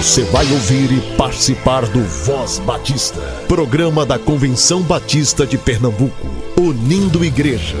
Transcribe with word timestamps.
Você 0.00 0.24
vai 0.24 0.50
ouvir 0.50 0.90
e 0.92 1.16
participar 1.18 1.84
do 1.84 2.02
Voz 2.02 2.58
Batista, 2.60 3.20
programa 3.46 4.06
da 4.06 4.18
Convenção 4.18 4.80
Batista 4.80 5.46
de 5.46 5.58
Pernambuco, 5.58 6.26
unindo 6.58 7.22
igreja. 7.22 7.76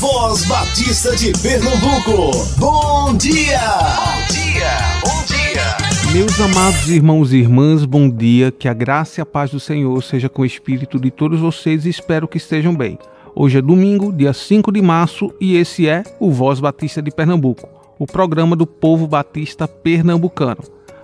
Voz 0.00 0.44
Batista 0.46 1.14
de 1.14 1.30
Pernambuco, 1.40 2.44
bom 2.58 3.16
dia! 3.16 3.60
Bom 3.94 4.34
dia, 4.34 4.78
bom 5.00 5.24
dia! 5.26 6.12
Meus 6.12 6.40
amados 6.40 6.88
irmãos 6.88 7.32
e 7.32 7.36
irmãs, 7.36 7.84
bom 7.84 8.10
dia, 8.10 8.50
que 8.50 8.66
a 8.66 8.74
graça 8.74 9.20
e 9.20 9.22
a 9.22 9.26
paz 9.26 9.52
do 9.52 9.60
Senhor 9.60 10.02
seja 10.02 10.28
com 10.28 10.42
o 10.42 10.46
espírito 10.46 10.98
de 10.98 11.12
todos 11.12 11.38
vocês 11.38 11.86
e 11.86 11.88
espero 11.88 12.26
que 12.26 12.38
estejam 12.38 12.74
bem. 12.74 12.98
Hoje 13.32 13.58
é 13.58 13.62
domingo, 13.62 14.12
dia 14.12 14.32
5 14.32 14.72
de 14.72 14.82
março, 14.82 15.32
e 15.40 15.56
esse 15.56 15.88
é 15.88 16.02
o 16.18 16.32
Voz 16.32 16.58
Batista 16.58 17.00
de 17.00 17.12
Pernambuco 17.12 17.77
o 17.98 18.06
programa 18.06 18.54
do 18.54 18.66
povo 18.66 19.06
batista 19.06 19.66
pernambucano. 19.66 20.62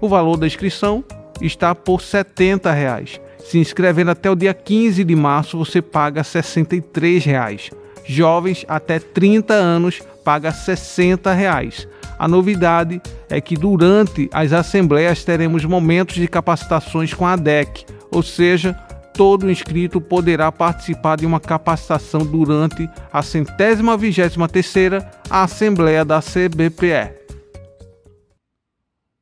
O 0.01 0.09
valor 0.09 0.37
da 0.37 0.47
inscrição 0.47 1.03
está 1.41 1.75
por 1.75 2.01
70 2.01 2.71
reais. 2.71 3.21
Se 3.41 3.59
inscrevendo 3.59 4.13
até 4.13 4.31
o 4.31 4.37
dia 4.37 4.55
15 4.55 5.03
de 5.03 5.17
março, 5.17 5.59
você 5.59 5.83
paga 5.83 6.23
63 6.23 7.25
reais. 7.25 7.71
Jovens 8.05 8.65
até 8.69 9.01
30 9.01 9.55
anos 9.55 10.01
paga 10.25 10.53
60 10.53 11.33
reais. 11.33 11.89
A 12.23 12.29
novidade 12.29 13.03
é 13.29 13.41
que 13.41 13.57
durante 13.57 14.31
as 14.33 14.53
assembleias 14.53 15.25
teremos 15.25 15.65
momentos 15.65 16.15
de 16.15 16.29
capacitações 16.29 17.13
com 17.13 17.27
a 17.27 17.35
DEC, 17.35 17.85
ou 18.13 18.23
seja, 18.23 18.75
todo 19.13 19.51
inscrito 19.51 20.01
poderá 20.01 20.53
participar 20.53 21.17
de 21.17 21.27
uma 21.27 21.41
capacitação 21.41 22.25
durante 22.25 22.89
a 23.13 23.23
centésima 23.23 23.97
vigésima 23.97 24.49
terceira 24.49 25.11
Assembleia 25.29 26.05
da 26.05 26.21
CBPE. 26.21 27.13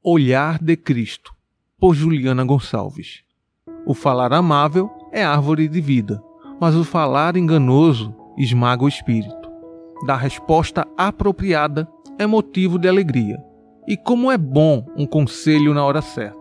Olhar 0.04 0.62
de 0.62 0.76
Cristo, 0.76 1.32
por 1.78 1.94
Juliana 1.94 2.44
Gonçalves. 2.44 3.22
O 3.86 3.94
falar 3.94 4.34
amável 4.34 4.90
é 5.10 5.24
árvore 5.24 5.68
de 5.68 5.80
vida, 5.80 6.22
mas 6.60 6.74
o 6.74 6.84
falar 6.84 7.34
enganoso 7.34 8.14
esmaga 8.36 8.84
o 8.84 8.88
espírito. 8.88 9.48
Da 10.06 10.16
resposta 10.16 10.86
apropriada 10.98 11.88
é 12.20 12.26
motivo 12.26 12.78
de 12.78 12.86
alegria. 12.86 13.42
E 13.88 13.96
como 13.96 14.30
é 14.30 14.36
bom 14.36 14.84
um 14.94 15.06
conselho 15.06 15.72
na 15.72 15.82
hora 15.82 16.02
certa. 16.02 16.38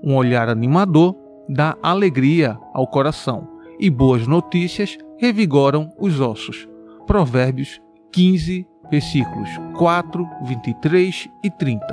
Um 0.00 0.14
olhar 0.14 0.48
animador 0.48 1.16
dá 1.48 1.76
alegria 1.82 2.56
ao 2.72 2.86
coração, 2.86 3.48
e 3.80 3.90
boas 3.90 4.28
notícias 4.28 4.96
revigoram 5.18 5.90
os 5.98 6.20
ossos. 6.20 6.68
Provérbios 7.04 7.80
15, 8.12 8.64
versículos 8.88 9.50
4, 9.76 10.24
23 10.44 11.28
e 11.42 11.50
30. 11.50 11.84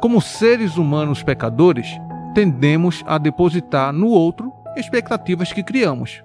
Como 0.00 0.20
seres 0.20 0.76
humanos 0.76 1.20
pecadores, 1.20 1.88
tendemos 2.32 3.02
a 3.08 3.18
depositar 3.18 3.92
no 3.92 4.06
outro 4.06 4.52
expectativas 4.76 5.52
que 5.52 5.64
criamos. 5.64 6.22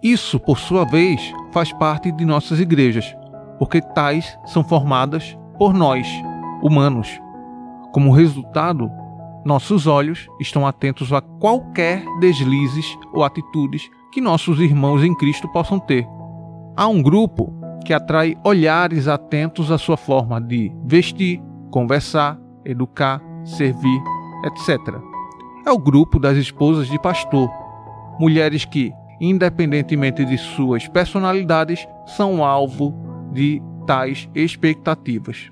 Isso, 0.00 0.38
por 0.38 0.60
sua 0.60 0.84
vez, 0.84 1.20
faz 1.50 1.72
parte 1.72 2.12
de 2.12 2.24
nossas 2.24 2.60
igrejas, 2.60 3.16
porque 3.58 3.80
tais 3.80 4.38
são 4.44 4.62
formadas 4.62 5.36
por 5.58 5.72
nós, 5.72 6.06
humanos. 6.62 7.20
Como 7.92 8.12
resultado, 8.12 8.90
nossos 9.44 9.86
olhos 9.86 10.28
estão 10.40 10.66
atentos 10.66 11.12
a 11.12 11.20
qualquer 11.20 12.04
deslizes 12.20 12.96
ou 13.12 13.24
atitudes 13.24 13.90
que 14.12 14.20
nossos 14.20 14.60
irmãos 14.60 15.02
em 15.02 15.14
Cristo 15.14 15.48
possam 15.48 15.78
ter. 15.78 16.06
Há 16.76 16.86
um 16.86 17.02
grupo 17.02 17.52
que 17.84 17.92
atrai 17.92 18.36
olhares 18.44 19.08
atentos 19.08 19.70
à 19.70 19.78
sua 19.78 19.96
forma 19.96 20.40
de 20.40 20.72
vestir, 20.84 21.42
conversar, 21.70 22.38
educar, 22.64 23.20
servir, 23.44 24.02
etc. 24.44 24.78
É 25.66 25.70
o 25.70 25.78
grupo 25.78 26.18
das 26.18 26.36
esposas 26.36 26.88
de 26.88 26.98
pastor, 27.00 27.50
mulheres 28.18 28.64
que, 28.64 28.92
independentemente 29.20 30.24
de 30.24 30.38
suas 30.38 30.86
personalidades, 30.88 31.86
são 32.06 32.44
alvo 32.44 32.94
de 33.32 33.62
tais 33.86 34.28
expectativas. 34.34 35.50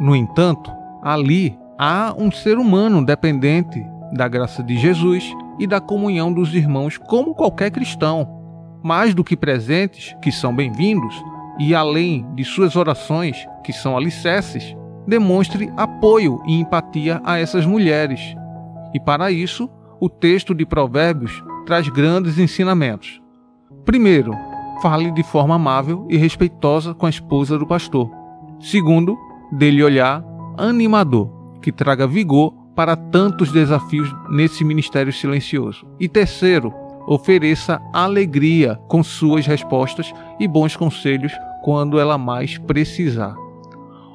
No 0.00 0.14
entanto, 0.14 0.70
ali 1.02 1.56
há 1.78 2.14
um 2.16 2.30
ser 2.30 2.58
humano 2.58 3.04
dependente 3.04 3.82
da 4.12 4.28
graça 4.28 4.62
de 4.62 4.76
Jesus 4.78 5.24
e 5.58 5.66
da 5.66 5.80
comunhão 5.80 6.32
dos 6.32 6.54
irmãos, 6.54 6.98
como 6.98 7.34
qualquer 7.34 7.70
cristão. 7.70 8.28
Mais 8.82 9.14
do 9.14 9.24
que 9.24 9.36
presentes, 9.36 10.14
que 10.22 10.30
são 10.30 10.54
bem-vindos, 10.54 11.14
e 11.58 11.74
além 11.74 12.26
de 12.34 12.44
suas 12.44 12.76
orações, 12.76 13.46
que 13.64 13.72
são 13.72 13.96
alicerces, 13.96 14.76
demonstre 15.06 15.72
apoio 15.76 16.42
e 16.46 16.60
empatia 16.60 17.20
a 17.24 17.38
essas 17.38 17.64
mulheres. 17.64 18.20
E 18.92 19.00
para 19.00 19.30
isso, 19.30 19.70
o 20.00 20.08
texto 20.08 20.54
de 20.54 20.66
Provérbios 20.66 21.42
traz 21.64 21.88
grandes 21.88 22.38
ensinamentos. 22.38 23.20
Primeiro, 23.84 24.32
fale 24.80 25.10
de 25.10 25.22
forma 25.22 25.54
amável 25.54 26.06
e 26.08 26.16
respeitosa 26.16 26.94
com 26.94 27.06
a 27.06 27.10
esposa 27.10 27.58
do 27.58 27.66
pastor. 27.66 28.10
Segundo, 28.60 29.16
dele 29.52 29.82
olhar 29.82 30.24
animador, 30.56 31.30
que 31.60 31.70
traga 31.70 32.06
vigor 32.06 32.52
para 32.74 32.96
tantos 32.96 33.50
desafios 33.52 34.14
nesse 34.28 34.64
ministério 34.64 35.12
silencioso. 35.12 35.86
E 35.98 36.08
terceiro, 36.08 36.72
ofereça 37.06 37.80
alegria 37.92 38.78
com 38.88 39.02
suas 39.02 39.46
respostas 39.46 40.12
e 40.38 40.46
bons 40.46 40.76
conselhos 40.76 41.32
quando 41.62 41.98
ela 41.98 42.18
mais 42.18 42.58
precisar. 42.58 43.34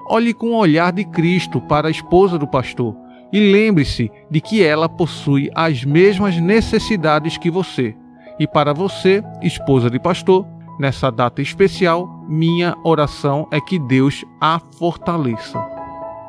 Olhe 0.10 0.34
com 0.34 0.52
o 0.52 0.58
olhar 0.58 0.92
de 0.92 1.06
Cristo 1.06 1.62
para 1.62 1.88
a 1.88 1.92
esposa 1.92 2.38
do 2.38 2.48
pastor 2.48 2.96
e 3.32 3.40
lembre-se 3.52 4.12
de 4.30 4.42
que 4.42 4.62
ela 4.62 4.90
possui 4.90 5.50
as 5.56 5.86
mesmas 5.86 6.38
necessidades 6.38 7.38
que 7.38 7.50
você. 7.50 7.96
E 8.42 8.48
para 8.48 8.74
você, 8.74 9.24
esposa 9.44 9.88
de 9.88 10.00
pastor, 10.00 10.48
nessa 10.80 11.12
data 11.12 11.44
especial, 11.44 12.08
minha 12.28 12.76
oração 12.84 13.48
é 13.52 13.62
que 13.62 13.78
Deus 13.78 14.26
a 14.42 14.60
fortaleça. 14.80 15.64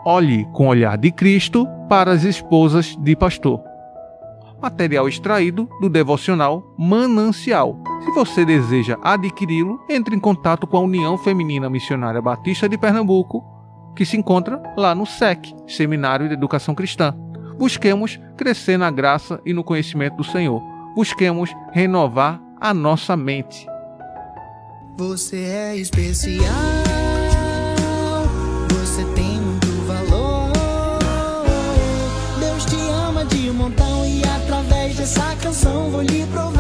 Olhe 0.05 0.45
com 0.53 0.67
o 0.67 0.69
olhar 0.69 0.99
de 0.99 1.11
Cristo 1.11 1.67
para 1.89 2.13
as 2.13 2.23
esposas 2.23 2.95
de 2.97 3.17
pastor. 3.17 3.63
Material 4.61 5.09
extraído 5.09 5.67
do 5.81 5.89
devocional 5.89 6.63
Manancial. 6.79 7.83
Se 8.05 8.11
você 8.11 8.45
deseja 8.45 8.99
adquiri-lo, 9.03 9.81
entre 9.89 10.15
em 10.15 10.21
contato 10.21 10.67
com 10.67 10.77
a 10.77 10.81
União 10.81 11.17
Feminina 11.17 11.71
Missionária 11.71 12.21
Batista 12.21 12.69
de 12.69 12.77
Pernambuco, 12.77 13.43
que 13.97 14.05
se 14.05 14.19
encontra 14.19 14.63
lá 14.77 14.95
no 14.95 15.07
SEC, 15.07 15.55
Seminário 15.67 16.29
de 16.29 16.35
Educação 16.35 16.75
Cristã. 16.75 17.17
Busquemos 17.57 18.21
crescer 18.37 18.77
na 18.77 18.91
graça 18.91 19.41
e 19.47 19.55
no 19.55 19.65
conhecimento 19.65 20.17
do 20.17 20.25
Senhor. 20.25 20.72
Busquemos 20.95 21.51
renovar 21.73 22.41
a 22.61 22.75
nossa 22.75 23.17
mente. 23.17 23.67
Você 24.97 25.37
é 25.37 25.77
especial, 25.77 26.45
você 28.69 29.05
tem 29.15 29.41
muito 29.41 29.67
valor. 29.87 30.53
Deus 32.39 32.65
te 32.67 32.77
ama 33.09 33.25
de 33.25 33.51
montão 33.51 34.07
e 34.07 34.23
através 34.23 34.97
dessa 34.97 35.35
canção 35.37 35.91
vou 35.91 36.03
lhe 36.03 36.27
provar 36.27 36.52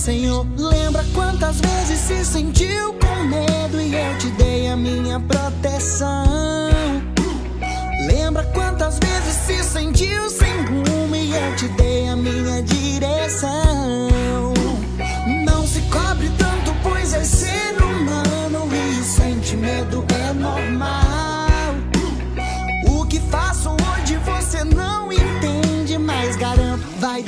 Senhor. 0.00 0.46
Lembra 0.56 1.04
quantas 1.12 1.60
vezes 1.60 1.98
se 1.98 2.24
sentiu 2.24 2.94
com 2.94 3.24
medo 3.24 3.78
e 3.78 3.94
eu 3.94 4.18
te 4.18 4.30
dei 4.30 4.66
a 4.68 4.74
minha 4.74 5.20
proteção. 5.20 6.24
Lembra 8.06 8.42
quantas 8.54 8.98
vezes 8.98 9.36
se 9.46 9.62
sentiu 9.62 10.30
sem 10.30 10.64
rumo 10.64 11.14
e 11.14 11.34
eu 11.34 11.54
te 11.54 11.68
dei 11.68 12.08
a 12.08 12.16
minha 12.16 12.62
direção. 12.62 14.49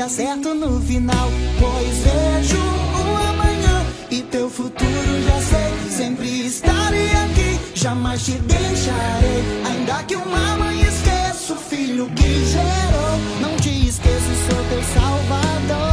Dar 0.03 0.09
certo 0.09 0.53
no 0.53 0.81
final. 0.81 1.29
Pois 1.61 1.99
vejo 1.99 2.59
o 2.59 3.17
amanhã 3.31 3.87
e 4.11 4.23
teu 4.23 4.51
futuro 4.51 5.23
já 5.27 5.41
sei. 5.41 5.97
Sempre 5.97 6.47
estarei 6.47 7.11
aqui, 7.11 7.61
jamais 7.75 8.25
te 8.25 8.33
deixarei. 8.33 9.43
Ainda 9.65 10.03
que 10.03 10.17
uma 10.17 10.57
mãe 10.57 10.81
esqueça 10.81 11.53
o 11.53 11.57
filho 11.57 12.11
que 12.17 12.45
gerou, 12.47 13.19
não 13.41 13.57
te 13.57 13.87
esqueço, 13.87 14.31
sou 14.49 14.65
teu 14.71 14.83
salvador. 14.95 15.92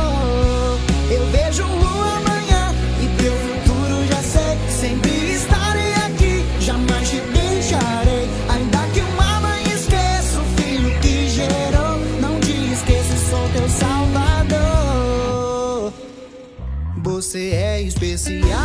Você 17.03 17.51
é 17.51 17.81
especial, 17.81 18.59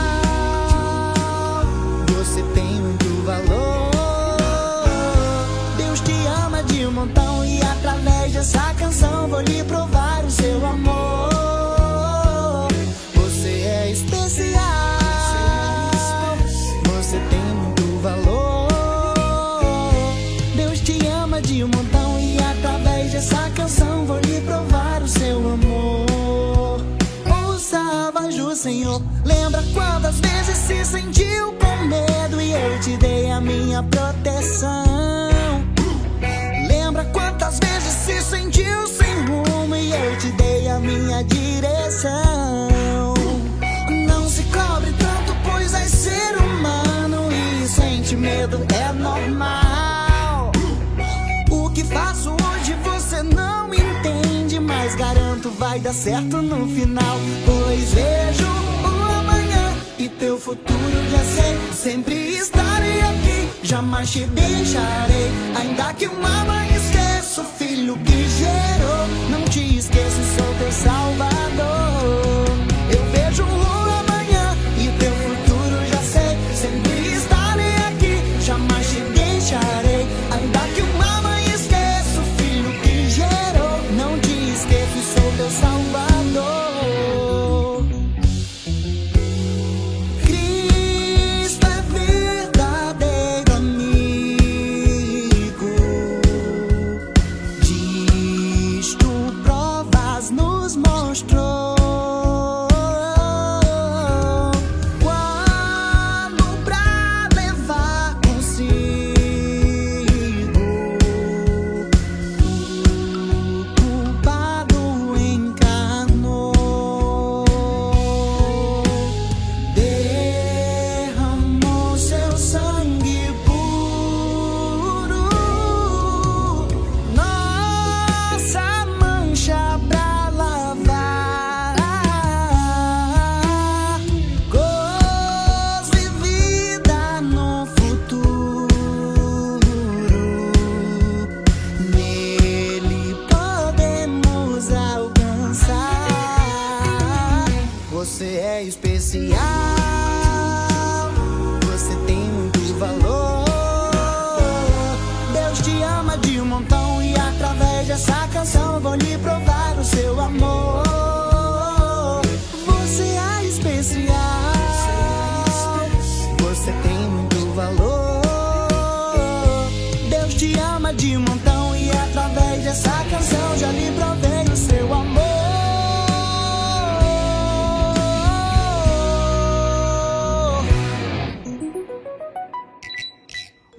você 2.08 2.42
tem 2.54 2.64
muito 2.64 3.24
valor. 3.24 3.90
Deus 5.76 6.00
te 6.00 6.12
ama 6.44 6.62
de 6.64 6.84
montão 6.86 7.44
e 7.44 7.62
através 7.62 8.32
dessa 8.32 8.74
canção 8.74 9.28
vou 9.28 9.40
lhe 9.40 9.62
provar 9.64 10.24
o 10.24 10.30
seu 10.30 10.66
amor. 10.66 11.03
Quantas 30.04 30.20
vezes 30.20 30.58
se 30.58 30.84
sentiu 30.84 31.54
com 31.54 31.84
medo 31.86 32.38
e 32.38 32.52
eu 32.52 32.80
te 32.80 32.94
dei 32.98 33.30
a 33.30 33.40
minha 33.40 33.82
proteção. 33.82 34.84
Lembra 36.68 37.06
quantas 37.06 37.58
vezes 37.58 37.92
se 38.04 38.20
sentiu 38.20 38.86
sem 38.86 39.24
rumo 39.24 39.74
e 39.74 39.92
eu 39.92 40.18
te 40.18 40.30
dei 40.32 40.68
a 40.68 40.78
minha 40.78 41.24
direção. 41.24 43.14
Não 44.06 44.28
se 44.28 44.42
cobre 44.42 44.92
tanto, 44.98 45.34
pois 45.42 45.72
és 45.72 45.90
ser 45.90 46.36
humano 46.36 47.28
e 47.32 47.66
sente 47.66 48.14
medo 48.14 48.60
é 48.74 48.92
normal. 48.92 50.52
O 51.50 51.70
que 51.70 51.82
faço 51.82 52.30
hoje 52.30 52.76
você 52.84 53.22
não 53.22 53.72
entende, 53.72 54.60
mas 54.60 54.94
garanto 54.94 55.48
vai 55.58 55.80
dar 55.80 55.94
certo 55.94 56.42
no 56.42 56.68
final. 56.68 57.18
Pois 57.46 57.94
vejo 57.94 58.73
e 60.04 60.08
teu 60.10 60.38
futuro 60.38 61.10
já 61.10 61.18
sei. 61.18 61.72
Sempre 61.72 62.14
estarei 62.36 63.00
aqui, 63.00 63.48
jamais 63.62 64.10
te 64.10 64.20
deixarei. 64.26 65.30
Ainda 65.56 65.94
que 65.94 66.06
uma 66.06 66.44
mãe 66.44 66.68
esqueça 66.76 67.40
o 67.40 67.44
filho 67.44 67.96
que 67.98 68.28
gerou, 68.28 69.06
não 69.30 69.44
te 69.46 69.78
esqueço, 69.78 70.20
sou 70.36 70.54
teu 70.58 70.72
salvador. 70.72 72.43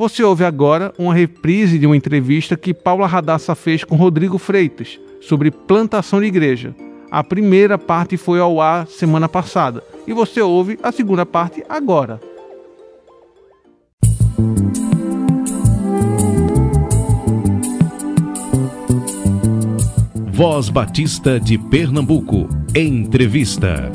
Você 0.05 0.21
ouve 0.23 0.43
agora 0.43 0.93
uma 0.99 1.15
reprise 1.15 1.79
de 1.79 1.87
uma 1.87 1.97
entrevista 1.97 2.55
que 2.55 2.75
Paula 2.75 3.07
Radassa 3.07 3.55
fez 3.55 3.83
com 3.83 3.95
Rodrigo 3.95 4.37
Freitas 4.37 4.99
sobre 5.19 5.49
plantação 5.49 6.21
de 6.21 6.27
igreja. 6.27 6.75
A 7.09 7.23
primeira 7.23 7.75
parte 7.75 8.15
foi 8.15 8.39
ao 8.39 8.61
ar 8.61 8.85
semana 8.85 9.27
passada 9.27 9.83
e 10.05 10.13
você 10.13 10.39
ouve 10.39 10.77
a 10.83 10.91
segunda 10.91 11.25
parte 11.25 11.63
agora. 11.67 12.21
Voz 20.31 20.69
Batista 20.69 21.39
de 21.39 21.57
Pernambuco. 21.57 22.47
Entrevista. 22.75 23.91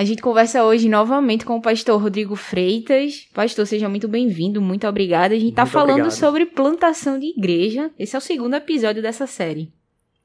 A 0.00 0.04
gente 0.04 0.22
conversa 0.22 0.64
hoje 0.64 0.88
novamente 0.88 1.44
com 1.44 1.58
o 1.58 1.60
pastor 1.60 2.00
Rodrigo 2.00 2.34
Freitas. 2.34 3.28
Pastor, 3.34 3.66
seja 3.66 3.86
muito 3.86 4.08
bem-vindo, 4.08 4.58
muito 4.58 4.88
obrigada. 4.88 5.34
A 5.34 5.38
gente 5.38 5.50
está 5.50 5.66
falando 5.66 5.90
obrigado. 5.90 6.10
sobre 6.12 6.46
plantação 6.46 7.18
de 7.18 7.26
igreja. 7.26 7.90
Esse 7.98 8.16
é 8.16 8.18
o 8.18 8.22
segundo 8.22 8.56
episódio 8.56 9.02
dessa 9.02 9.26
série. 9.26 9.70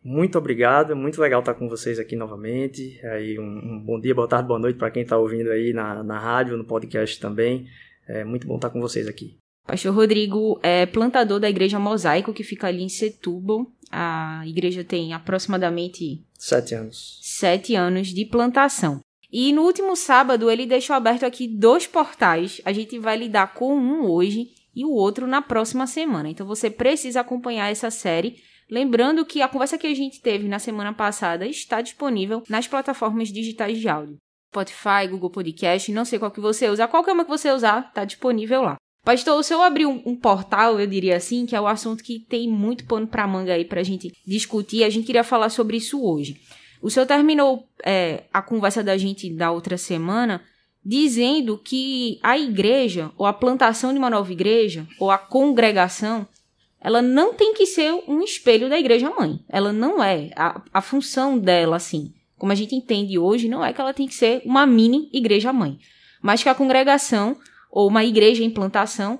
Muito 0.01 0.37
obrigado, 0.37 0.93
é 0.93 0.95
muito 0.95 1.19
legal 1.19 1.41
estar 1.41 1.55
com 1.55 1.67
vocês 1.67 1.99
aqui 1.99 2.15
novamente. 2.15 3.05
Aí 3.05 3.37
um, 3.37 3.43
um 3.43 3.83
bom 3.85 3.99
dia, 3.99 4.15
boa 4.15 4.29
tarde, 4.29 4.47
boa 4.47 4.57
noite 4.57 4.79
para 4.79 4.89
quem 4.89 5.03
está 5.03 5.17
ouvindo 5.17 5.51
aí 5.51 5.73
na, 5.73 6.01
na 6.05 6.17
rádio, 6.17 6.55
no 6.55 6.63
podcast 6.63 7.19
também. 7.19 7.67
É 8.07 8.23
muito 8.23 8.47
bom 8.47 8.55
estar 8.55 8.69
com 8.69 8.79
vocês 8.79 9.09
aqui. 9.09 9.35
Pastor 9.67 9.93
Rodrigo 9.93 10.57
é 10.63 10.85
plantador 10.85 11.37
da 11.37 11.49
igreja 11.49 11.77
Mosaico, 11.77 12.31
que 12.31 12.45
fica 12.45 12.67
ali 12.67 12.81
em 12.81 12.87
Setúbal. 12.87 13.67
A 13.91 14.41
igreja 14.47 14.85
tem 14.85 15.11
aproximadamente 15.11 16.23
Sete 16.39 16.75
anos. 16.75 17.19
sete 17.21 17.75
anos 17.75 18.07
de 18.07 18.23
plantação. 18.23 19.01
E 19.37 19.51
no 19.51 19.63
último 19.63 19.97
sábado 19.97 20.49
ele 20.49 20.65
deixou 20.65 20.95
aberto 20.95 21.25
aqui 21.25 21.45
dois 21.45 21.85
portais. 21.85 22.61
A 22.63 22.71
gente 22.71 22.97
vai 22.97 23.17
lidar 23.17 23.53
com 23.53 23.75
um 23.77 24.09
hoje 24.09 24.47
e 24.73 24.85
o 24.85 24.91
outro 24.93 25.27
na 25.27 25.41
próxima 25.41 25.85
semana. 25.85 26.29
Então 26.29 26.47
você 26.47 26.69
precisa 26.69 27.19
acompanhar 27.19 27.69
essa 27.69 27.91
série. 27.91 28.37
Lembrando 28.71 29.25
que 29.25 29.41
a 29.41 29.49
conversa 29.49 29.77
que 29.77 29.87
a 29.87 29.93
gente 29.93 30.21
teve 30.21 30.47
na 30.47 30.57
semana 30.57 30.93
passada 30.93 31.45
está 31.45 31.81
disponível 31.81 32.43
nas 32.49 32.65
plataformas 32.65 33.27
digitais 33.27 33.77
de 33.77 33.89
áudio. 33.89 34.15
Spotify, 34.53 35.05
Google 35.09 35.29
Podcast, 35.29 35.91
não 35.91 36.05
sei 36.05 36.17
qual 36.17 36.31
que 36.31 36.39
você 36.39 36.69
usa. 36.69 36.87
Qualquer 36.87 37.11
uma 37.11 37.25
que 37.25 37.29
você 37.29 37.51
usar, 37.51 37.87
está 37.89 38.05
disponível 38.05 38.61
lá. 38.61 38.77
Pastor, 39.03 39.37
o 39.37 39.43
senhor 39.43 39.63
abriu 39.63 39.89
um, 39.89 40.01
um, 40.05 40.15
portal, 40.15 40.79
eu 40.79 40.87
diria 40.87 41.17
assim, 41.17 41.45
que 41.45 41.57
é 41.57 41.59
o 41.59 41.65
um 41.65 41.67
assunto 41.67 42.01
que 42.01 42.21
tem 42.21 42.49
muito 42.49 42.85
pano 42.85 43.05
para 43.05 43.27
manga 43.27 43.53
aí 43.53 43.65
para 43.65 43.81
a 43.81 43.83
gente 43.83 44.13
discutir. 44.25 44.85
A 44.85 44.89
gente 44.89 45.05
queria 45.05 45.25
falar 45.25 45.49
sobre 45.49 45.75
isso 45.75 46.01
hoje. 46.01 46.37
O 46.85 46.89
senhor 46.91 47.07
terminou 47.07 47.67
é, 47.83 48.25
a 48.31 48.43
conversa 48.43 48.83
da 48.83 48.95
gente 48.95 49.27
da 49.33 49.49
outra 49.51 49.75
semana 49.75 50.43
dizendo 50.85 51.57
que 51.57 52.19
a 52.21 52.37
igreja, 52.37 53.11
ou 53.17 53.25
a 53.25 53.33
plantação 53.33 53.91
de 53.91 53.97
uma 53.97 54.07
nova 54.07 54.31
igreja, 54.31 54.85
ou 54.99 55.09
a 55.09 55.17
congregação, 55.17 56.27
ela 56.79 57.01
não 57.01 57.33
tem 57.33 57.55
que 57.55 57.65
ser 57.65 57.91
um 58.07 58.21
espelho 58.21 58.69
da 58.69 58.77
igreja 58.77 59.09
mãe. 59.09 59.39
Ela 59.49 59.73
não 59.73 60.03
é. 60.03 60.29
A, 60.35 60.61
a 60.71 60.79
função 60.79 61.39
dela, 61.39 61.77
assim, 61.77 62.13
como 62.37 62.51
a 62.51 62.55
gente 62.55 62.75
entende 62.75 63.17
hoje, 63.17 63.49
não 63.49 63.65
é 63.65 63.73
que 63.73 63.81
ela 63.81 63.91
tem 63.91 64.07
que 64.07 64.13
ser 64.13 64.43
uma 64.45 64.67
mini 64.67 65.09
igreja 65.11 65.51
mãe. 65.51 65.79
Mas 66.21 66.43
que 66.43 66.49
a 66.49 66.53
congregação 66.53 67.35
ou 67.71 67.87
uma 67.87 68.05
igreja 68.05 68.43
em 68.43 68.51
plantação, 68.51 69.17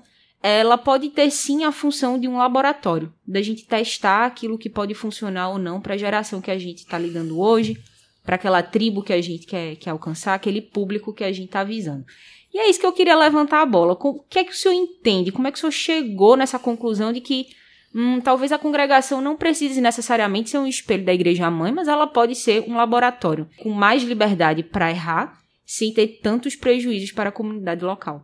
ela 0.48 0.78
pode 0.78 1.10
ter 1.10 1.32
sim 1.32 1.64
a 1.64 1.72
função 1.72 2.20
de 2.20 2.28
um 2.28 2.38
laboratório, 2.38 3.12
da 3.26 3.42
gente 3.42 3.66
testar 3.66 4.26
aquilo 4.26 4.60
que 4.60 4.70
pode 4.70 4.94
funcionar 4.94 5.50
ou 5.50 5.58
não 5.58 5.82
para 5.82 5.96
a 5.96 5.98
geração 5.98 6.40
que 6.40 6.52
a 6.52 6.58
gente 6.58 6.80
está 6.80 7.00
lidando 7.00 7.40
hoje, 7.40 7.82
para 8.24 8.36
aquela 8.36 8.62
tribo 8.62 9.02
que 9.02 9.12
a 9.12 9.20
gente 9.20 9.48
quer, 9.48 9.76
quer 9.76 9.90
alcançar, 9.90 10.36
aquele 10.36 10.62
público 10.62 11.14
que 11.14 11.24
a 11.24 11.32
gente 11.32 11.48
está 11.48 11.64
visando. 11.64 12.06
E 12.54 12.60
é 12.60 12.70
isso 12.70 12.80
que 12.80 12.86
eu 12.86 12.94
queria 12.94 13.18
levantar 13.18 13.62
a 13.62 13.66
bola. 13.66 13.98
O 14.00 14.24
que 14.30 14.38
é 14.38 14.44
que 14.44 14.52
o 14.52 14.56
senhor 14.56 14.76
entende? 14.76 15.32
Como 15.32 15.48
é 15.48 15.52
que 15.52 15.58
o 15.58 15.60
senhor 15.60 15.72
chegou 15.72 16.38
nessa 16.38 16.60
conclusão 16.60 17.12
de 17.12 17.22
que 17.22 17.48
hum, 17.94 18.22
talvez 18.22 18.52
a 18.52 18.60
congregação 18.60 19.22
não 19.22 19.36
precise 19.36 19.82
necessariamente 19.82 20.52
ser 20.52 20.60
um 20.60 20.68
espelho 20.68 21.04
da 21.04 21.14
igreja 21.14 21.50
mãe, 21.50 21.72
mas 21.72 21.88
ela 21.88 22.06
pode 22.06 22.36
ser 22.36 22.64
um 22.68 22.76
laboratório 22.76 23.50
com 23.58 23.72
mais 23.72 24.04
liberdade 24.04 24.62
para 24.62 24.92
errar, 24.92 25.40
sem 25.66 25.92
ter 25.92 26.20
tantos 26.22 26.56
prejuízos 26.56 27.12
para 27.12 27.30
a 27.30 27.32
comunidade 27.32 27.84
local? 27.84 28.24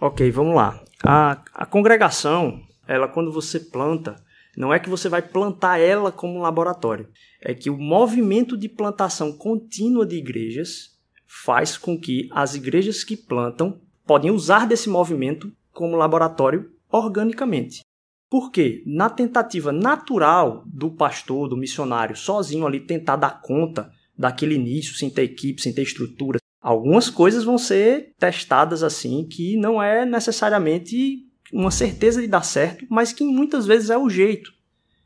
Ok, 0.00 0.28
vamos 0.32 0.56
lá. 0.56 0.82
A, 1.06 1.42
a 1.52 1.66
congregação, 1.66 2.62
ela 2.88 3.06
quando 3.06 3.30
você 3.30 3.60
planta, 3.60 4.16
não 4.56 4.72
é 4.72 4.78
que 4.78 4.88
você 4.88 5.06
vai 5.06 5.20
plantar 5.20 5.78
ela 5.78 6.10
como 6.10 6.38
um 6.38 6.40
laboratório. 6.40 7.08
É 7.42 7.52
que 7.52 7.68
o 7.68 7.76
movimento 7.76 8.56
de 8.56 8.70
plantação 8.70 9.36
contínua 9.36 10.06
de 10.06 10.16
igrejas 10.16 10.96
faz 11.26 11.76
com 11.76 12.00
que 12.00 12.28
as 12.32 12.54
igrejas 12.54 13.04
que 13.04 13.18
plantam 13.18 13.82
podem 14.06 14.30
usar 14.30 14.66
desse 14.66 14.88
movimento 14.88 15.52
como 15.72 15.96
laboratório 15.96 16.70
organicamente. 16.90 17.82
Por 18.30 18.50
quê? 18.50 18.82
Na 18.86 19.10
tentativa 19.10 19.72
natural 19.72 20.64
do 20.66 20.90
pastor, 20.90 21.48
do 21.48 21.56
missionário, 21.56 22.16
sozinho 22.16 22.66
ali 22.66 22.80
tentar 22.80 23.16
dar 23.16 23.42
conta 23.42 23.90
daquele 24.16 24.54
início, 24.54 24.94
sem 24.94 25.10
ter 25.10 25.24
equipe, 25.24 25.60
sem 25.60 25.74
ter 25.74 25.82
estrutura, 25.82 26.38
Algumas 26.64 27.10
coisas 27.10 27.44
vão 27.44 27.58
ser 27.58 28.14
testadas 28.18 28.82
assim, 28.82 29.28
que 29.30 29.54
não 29.54 29.82
é 29.82 30.06
necessariamente 30.06 31.18
uma 31.52 31.70
certeza 31.70 32.22
de 32.22 32.26
dar 32.26 32.42
certo, 32.42 32.86
mas 32.88 33.12
que 33.12 33.22
muitas 33.22 33.66
vezes 33.66 33.90
é 33.90 33.98
o 33.98 34.08
jeito. 34.08 34.50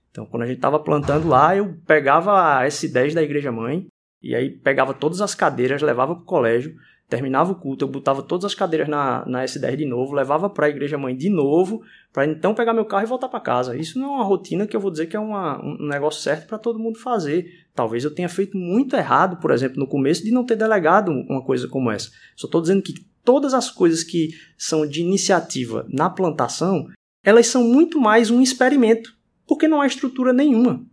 Então, 0.09 0.25
quando 0.25 0.45
a 0.45 0.47
gente 0.47 0.59
estava 0.59 0.79
plantando 0.79 1.27
lá, 1.27 1.57
eu 1.57 1.77
pegava 1.85 2.61
a 2.61 2.65
S10 2.65 3.13
da 3.13 3.25
igreja 3.25 3.51
mãe, 3.51 3.89
e 4.23 4.37
aí 4.37 4.49
pegava 4.51 4.95
todas 4.95 5.21
as 5.21 5.35
cadeiras, 5.35 5.83
levava 5.83 6.15
para 6.15 6.23
o 6.23 6.27
colégio, 6.27 6.77
terminava 7.09 7.53
o 7.53 7.55
culto, 7.55 7.85
eu 7.85 7.89
botava 7.89 8.23
todas 8.23 8.45
as 8.45 8.55
cadeiras 8.55 8.87
na, 8.87 9.25
na 9.27 9.43
S10 9.45 9.77
de 9.77 9.87
novo, 9.87 10.15
levava 10.15 10.51
para 10.51 10.67
a 10.67 10.69
igreja 10.69 10.99
mãe 10.99 11.17
de 11.17 11.31
novo, 11.31 11.83
para 12.13 12.27
então 12.27 12.55
pegar 12.55 12.75
meu 12.75 12.85
carro 12.85 13.05
e 13.05 13.09
voltar 13.09 13.29
para 13.29 13.41
casa. 13.41 13.77
Isso 13.77 13.99
não 13.99 14.09
é 14.09 14.17
uma 14.17 14.25
rotina 14.25 14.67
que 14.67 14.77
eu 14.77 14.81
vou 14.81 14.91
dizer 14.91 15.07
que 15.07 15.17
é 15.17 15.21
uma, 15.21 15.59
um 15.65 15.89
negócio 15.89 16.21
certo 16.21 16.47
para 16.47 16.59
todo 16.59 16.79
mundo 16.79 16.99
fazer. 16.99 17.47
Talvez 17.75 18.05
eu 18.05 18.15
tenha 18.15 18.29
feito 18.29 18.59
muito 18.59 18.95
errado, 18.95 19.41
por 19.41 19.51
exemplo, 19.51 19.79
no 19.79 19.87
começo, 19.87 20.23
de 20.23 20.31
não 20.31 20.45
ter 20.45 20.57
delegado 20.57 21.11
uma 21.11 21.43
coisa 21.43 21.67
como 21.67 21.91
essa. 21.91 22.11
Só 22.37 22.47
estou 22.47 22.61
dizendo 22.61 22.83
que 22.83 22.95
todas 23.25 23.55
as 23.55 23.71
coisas 23.71 24.05
que 24.05 24.31
são 24.59 24.87
de 24.87 25.01
iniciativa 25.01 25.87
na 25.89 26.11
plantação, 26.11 26.89
elas 27.25 27.47
são 27.47 27.65
muito 27.65 27.99
mais 27.99 28.31
um 28.31 28.43
experimento, 28.43 29.17
porque 29.47 29.67
não 29.67 29.81
há 29.81 29.87
estrutura 29.87 30.33
nenhuma. 30.33 30.85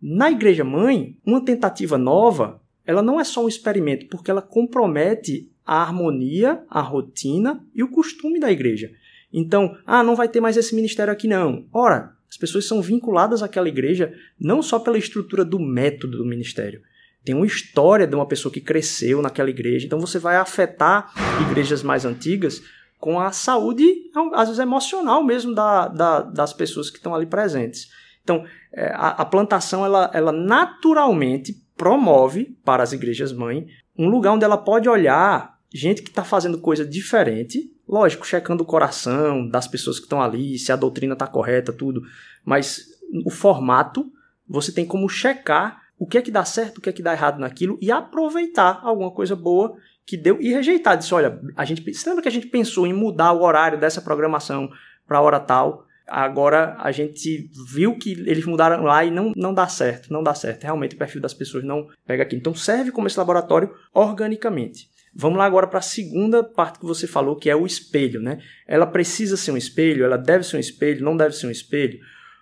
Na 0.00 0.30
igreja 0.30 0.64
mãe, 0.64 1.18
uma 1.26 1.44
tentativa 1.44 1.98
nova, 1.98 2.62
ela 2.86 3.02
não 3.02 3.20
é 3.20 3.24
só 3.24 3.44
um 3.44 3.48
experimento, 3.48 4.06
porque 4.08 4.30
ela 4.30 4.40
compromete 4.40 5.52
a 5.68 5.82
harmonia, 5.82 6.64
a 6.70 6.80
rotina 6.80 7.62
e 7.74 7.82
o 7.82 7.90
costume 7.90 8.40
da 8.40 8.50
igreja. 8.50 8.90
Então, 9.30 9.76
ah, 9.84 10.02
não 10.02 10.16
vai 10.16 10.26
ter 10.26 10.40
mais 10.40 10.56
esse 10.56 10.74
ministério 10.74 11.12
aqui 11.12 11.28
não. 11.28 11.66
Ora, 11.70 12.16
as 12.26 12.38
pessoas 12.38 12.66
são 12.66 12.80
vinculadas 12.80 13.42
àquela 13.42 13.68
igreja 13.68 14.14
não 14.40 14.62
só 14.62 14.78
pela 14.78 14.96
estrutura 14.96 15.44
do 15.44 15.60
método 15.60 16.16
do 16.16 16.24
ministério. 16.24 16.80
Tem 17.22 17.34
uma 17.34 17.44
história 17.44 18.06
de 18.06 18.14
uma 18.14 18.26
pessoa 18.26 18.50
que 18.50 18.62
cresceu 18.62 19.20
naquela 19.20 19.50
igreja. 19.50 19.84
Então 19.84 20.00
você 20.00 20.18
vai 20.18 20.36
afetar 20.36 21.12
igrejas 21.50 21.82
mais 21.82 22.06
antigas 22.06 22.62
com 22.98 23.20
a 23.20 23.30
saúde, 23.30 23.84
às 24.32 24.48
vezes 24.48 24.58
emocional 24.58 25.22
mesmo, 25.22 25.54
da, 25.54 25.88
da, 25.88 26.22
das 26.22 26.54
pessoas 26.54 26.88
que 26.88 26.96
estão 26.96 27.14
ali 27.14 27.26
presentes. 27.26 27.90
Então, 28.24 28.42
é, 28.72 28.88
a, 28.94 29.08
a 29.08 29.24
plantação, 29.26 29.84
ela, 29.84 30.10
ela 30.14 30.32
naturalmente 30.32 31.54
promove 31.76 32.56
para 32.64 32.82
as 32.82 32.94
igrejas 32.94 33.34
mãe 33.34 33.66
um 33.98 34.08
lugar 34.08 34.32
onde 34.32 34.44
ela 34.44 34.56
pode 34.56 34.88
olhar 34.88 35.57
gente 35.72 36.02
que 36.02 36.08
está 36.08 36.24
fazendo 36.24 36.58
coisa 36.58 36.84
diferente, 36.84 37.70
lógico, 37.86 38.26
checando 38.26 38.62
o 38.62 38.66
coração 38.66 39.48
das 39.48 39.68
pessoas 39.68 39.98
que 39.98 40.04
estão 40.04 40.22
ali, 40.22 40.58
se 40.58 40.72
a 40.72 40.76
doutrina 40.76 41.12
está 41.12 41.26
correta, 41.26 41.72
tudo, 41.72 42.02
mas 42.44 42.86
o 43.24 43.30
formato 43.30 44.10
você 44.48 44.72
tem 44.72 44.86
como 44.86 45.08
checar 45.08 45.82
o 45.98 46.06
que 46.06 46.16
é 46.16 46.22
que 46.22 46.30
dá 46.30 46.44
certo, 46.44 46.78
o 46.78 46.80
que 46.80 46.88
é 46.88 46.92
que 46.92 47.02
dá 47.02 47.12
errado 47.12 47.38
naquilo 47.38 47.76
e 47.82 47.90
aproveitar 47.90 48.80
alguma 48.82 49.10
coisa 49.10 49.34
boa 49.34 49.76
que 50.06 50.16
deu 50.16 50.40
e 50.40 50.52
rejeitar. 50.52 50.96
Disse, 50.96 51.12
olha, 51.12 51.40
a 51.56 51.64
gente, 51.64 51.82
você 51.92 52.08
lembra 52.08 52.22
que 52.22 52.28
a 52.28 52.32
gente 52.32 52.46
pensou 52.46 52.86
em 52.86 52.92
mudar 52.92 53.32
o 53.32 53.42
horário 53.42 53.78
dessa 53.78 54.00
programação 54.00 54.70
para 55.06 55.18
a 55.18 55.20
hora 55.20 55.40
tal? 55.40 55.84
Agora 56.06 56.76
a 56.78 56.90
gente 56.90 57.50
viu 57.68 57.98
que 57.98 58.12
eles 58.12 58.46
mudaram 58.46 58.82
lá 58.84 59.04
e 59.04 59.10
não, 59.10 59.32
não 59.36 59.52
dá 59.52 59.68
certo, 59.68 60.10
não 60.10 60.22
dá 60.22 60.34
certo. 60.34 60.62
Realmente 60.62 60.94
o 60.94 60.98
perfil 60.98 61.20
das 61.20 61.34
pessoas 61.34 61.64
não 61.64 61.88
pega 62.06 62.22
aqui. 62.22 62.36
Então 62.36 62.54
serve 62.54 62.90
como 62.90 63.06
esse 63.06 63.18
laboratório 63.18 63.74
organicamente. 63.92 64.88
Vamos 65.20 65.36
lá 65.36 65.46
agora 65.46 65.66
para 65.66 65.80
a 65.80 65.82
segunda 65.82 66.44
parte 66.44 66.78
que 66.78 66.86
você 66.86 67.04
falou, 67.04 67.34
que 67.34 67.50
é 67.50 67.56
o 67.56 67.66
espelho, 67.66 68.22
né? 68.22 68.40
Ela 68.68 68.86
precisa 68.86 69.36
ser 69.36 69.50
um 69.50 69.56
espelho, 69.56 70.04
ela 70.04 70.16
deve 70.16 70.44
ser 70.44 70.56
um 70.56 70.60
espelho, 70.60 71.04
não 71.04 71.16
deve 71.16 71.34
ser 71.34 71.48
um 71.48 71.50
espelho. 71.50 71.98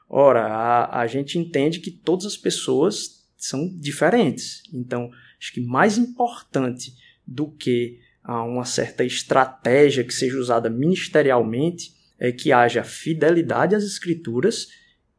Ora, 0.06 0.44
a, 0.46 1.00
a 1.00 1.06
gente 1.06 1.38
entende 1.38 1.80
que 1.80 1.90
todas 1.90 2.26
as 2.26 2.36
pessoas 2.36 3.26
são 3.34 3.66
diferentes. 3.78 4.62
Então, 4.74 5.10
acho 5.40 5.54
que 5.54 5.60
mais 5.62 5.96
importante 5.96 6.92
do 7.26 7.50
que 7.50 7.98
ah, 8.22 8.42
uma 8.42 8.66
certa 8.66 9.02
estratégia 9.02 10.04
que 10.04 10.12
seja 10.12 10.38
usada 10.38 10.68
ministerialmente 10.68 11.94
é 12.18 12.30
que 12.30 12.52
haja 12.52 12.84
fidelidade 12.84 13.74
às 13.74 13.84
escrituras 13.84 14.68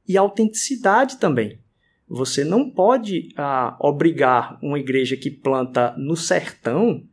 e 0.07 0.15
autenticidade 0.15 1.17
também. 1.17 1.57
Você 2.07 2.43
não 2.43 2.69
pode 2.69 3.29
ah, 3.35 3.75
obrigar 3.79 4.59
uma 4.61 4.77
igreja 4.77 5.17
que 5.17 5.31
planta 5.31 5.95
no 5.97 6.15
sertão 6.15 7.03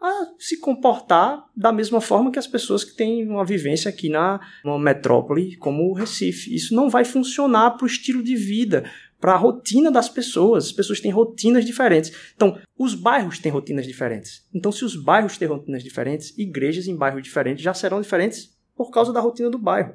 a 0.00 0.32
se 0.38 0.58
comportar 0.58 1.46
da 1.54 1.70
mesma 1.70 2.00
forma 2.00 2.30
que 2.30 2.38
as 2.38 2.46
pessoas 2.46 2.82
que 2.82 2.96
têm 2.96 3.28
uma 3.28 3.44
vivência 3.44 3.90
aqui 3.90 4.08
na 4.08 4.40
uma 4.64 4.78
metrópole 4.78 5.56
como 5.56 5.90
o 5.90 5.92
Recife. 5.92 6.54
Isso 6.54 6.74
não 6.74 6.88
vai 6.88 7.04
funcionar 7.04 7.72
para 7.72 7.84
o 7.84 7.86
estilo 7.86 8.22
de 8.22 8.34
vida, 8.34 8.90
para 9.20 9.34
a 9.34 9.36
rotina 9.36 9.90
das 9.90 10.08
pessoas. 10.08 10.66
As 10.66 10.72
pessoas 10.72 11.00
têm 11.00 11.10
rotinas 11.10 11.66
diferentes. 11.66 12.12
Então, 12.34 12.58
os 12.78 12.94
bairros 12.94 13.38
têm 13.38 13.52
rotinas 13.52 13.86
diferentes. 13.86 14.46
Então, 14.54 14.72
se 14.72 14.86
os 14.86 14.96
bairros 14.96 15.36
têm 15.36 15.46
rotinas 15.46 15.82
diferentes, 15.82 16.36
igrejas 16.38 16.88
em 16.88 16.96
bairros 16.96 17.22
diferentes 17.22 17.62
já 17.62 17.74
serão 17.74 18.00
diferentes 18.00 18.56
por 18.74 18.90
causa 18.90 19.12
da 19.12 19.20
rotina 19.20 19.50
do 19.50 19.58
bairro. 19.58 19.94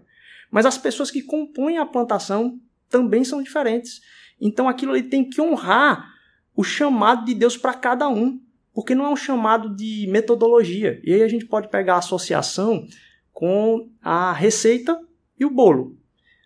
Mas 0.52 0.68
as 0.68 0.78
pessoas 0.78 1.10
que 1.10 1.24
compõem 1.24 1.80
a 1.80 1.86
plantação 1.86 2.60
também 2.88 3.24
são 3.24 3.42
diferentes. 3.42 4.02
Então, 4.40 4.70
aquilo 4.70 4.92
ali 4.92 5.02
tem 5.02 5.28
que 5.28 5.42
honrar 5.42 6.14
o 6.56 6.64
chamado 6.64 7.26
de 7.26 7.34
Deus 7.34 7.58
para 7.58 7.74
cada 7.74 8.08
um 8.08 8.40
porque 8.76 8.94
não 8.94 9.06
é 9.06 9.10
um 9.10 9.16
chamado 9.16 9.74
de 9.74 10.06
metodologia. 10.08 11.00
E 11.02 11.14
aí 11.14 11.24
a 11.24 11.28
gente 11.30 11.46
pode 11.46 11.70
pegar 11.70 11.96
a 11.96 12.00
associação 12.00 12.86
com 13.32 13.90
a 14.02 14.34
receita 14.34 15.00
e 15.40 15.46
o 15.46 15.50
bolo. 15.50 15.98